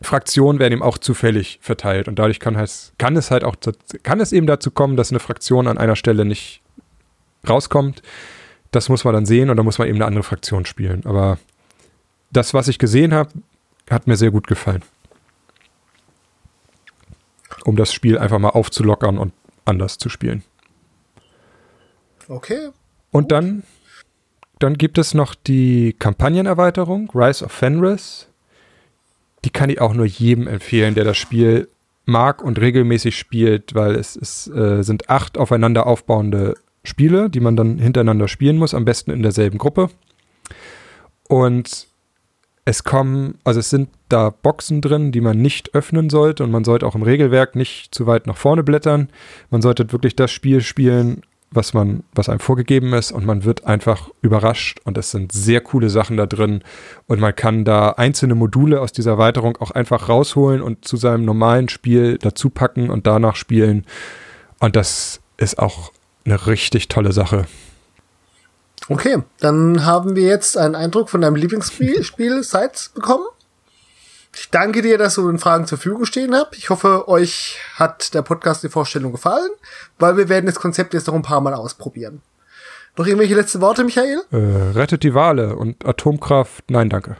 [0.00, 3.54] Fraktionen werden eben auch zufällig verteilt und dadurch kann, heißt, kann es halt auch
[4.02, 6.60] kann es eben dazu kommen, dass eine Fraktion an einer Stelle nicht
[7.48, 8.02] rauskommt.
[8.72, 11.02] Das muss man dann sehen und dann muss man eben eine andere Fraktion spielen.
[11.04, 11.38] Aber
[12.32, 13.30] das, was ich gesehen habe,
[13.90, 14.82] hat mir sehr gut gefallen.
[17.64, 19.32] Um das Spiel einfach mal aufzulockern und
[19.64, 20.42] anders zu spielen.
[22.28, 22.70] Okay.
[23.10, 23.62] Und dann,
[24.58, 28.28] dann gibt es noch die Kampagnenerweiterung, Rise of Fenris.
[29.44, 31.68] Die kann ich auch nur jedem empfehlen, der das Spiel
[32.04, 36.54] mag und regelmäßig spielt, weil es, es äh, sind acht aufeinander aufbauende
[36.84, 39.90] Spiele, die man dann hintereinander spielen muss, am besten in derselben Gruppe.
[41.28, 41.86] Und
[42.64, 46.64] es kommen, also es sind da Boxen drin, die man nicht öffnen sollte und man
[46.64, 49.08] sollte auch im Regelwerk nicht zu weit nach vorne blättern.
[49.50, 53.66] Man sollte wirklich das Spiel spielen, was man, was einem vorgegeben ist und man wird
[53.66, 56.62] einfach überrascht und es sind sehr coole Sachen da drin
[57.06, 61.24] und man kann da einzelne Module aus dieser Erweiterung auch einfach rausholen und zu seinem
[61.24, 63.84] normalen Spiel dazu packen und danach spielen
[64.60, 65.92] und das ist auch
[66.24, 67.46] eine richtig tolle Sache.
[68.88, 73.24] Okay, dann haben wir jetzt einen Eindruck von deinem Lieblingsspiel Spiel Sites bekommen.
[74.34, 76.56] Ich danke dir, dass du den Fragen zur Verfügung stehen habt.
[76.56, 79.50] Ich hoffe, euch hat der Podcast die Vorstellung gefallen,
[79.98, 82.22] weil wir werden das Konzept jetzt noch ein paar Mal ausprobieren.
[82.96, 84.22] Noch irgendwelche letzte Worte, Michael?
[84.30, 84.36] Äh,
[84.76, 87.16] rettet die Wale und Atomkraft, nein, danke.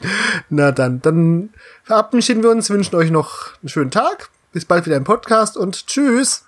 [0.48, 1.50] Na dann, dann
[1.84, 4.30] verabschieden wir uns, wünschen euch noch einen schönen Tag.
[4.52, 6.44] Bis bald wieder im Podcast und tschüss.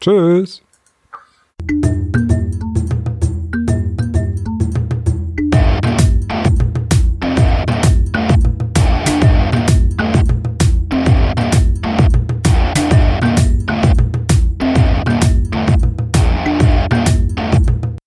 [0.00, 0.62] Tschüss.
[1.68, 2.41] Thank you.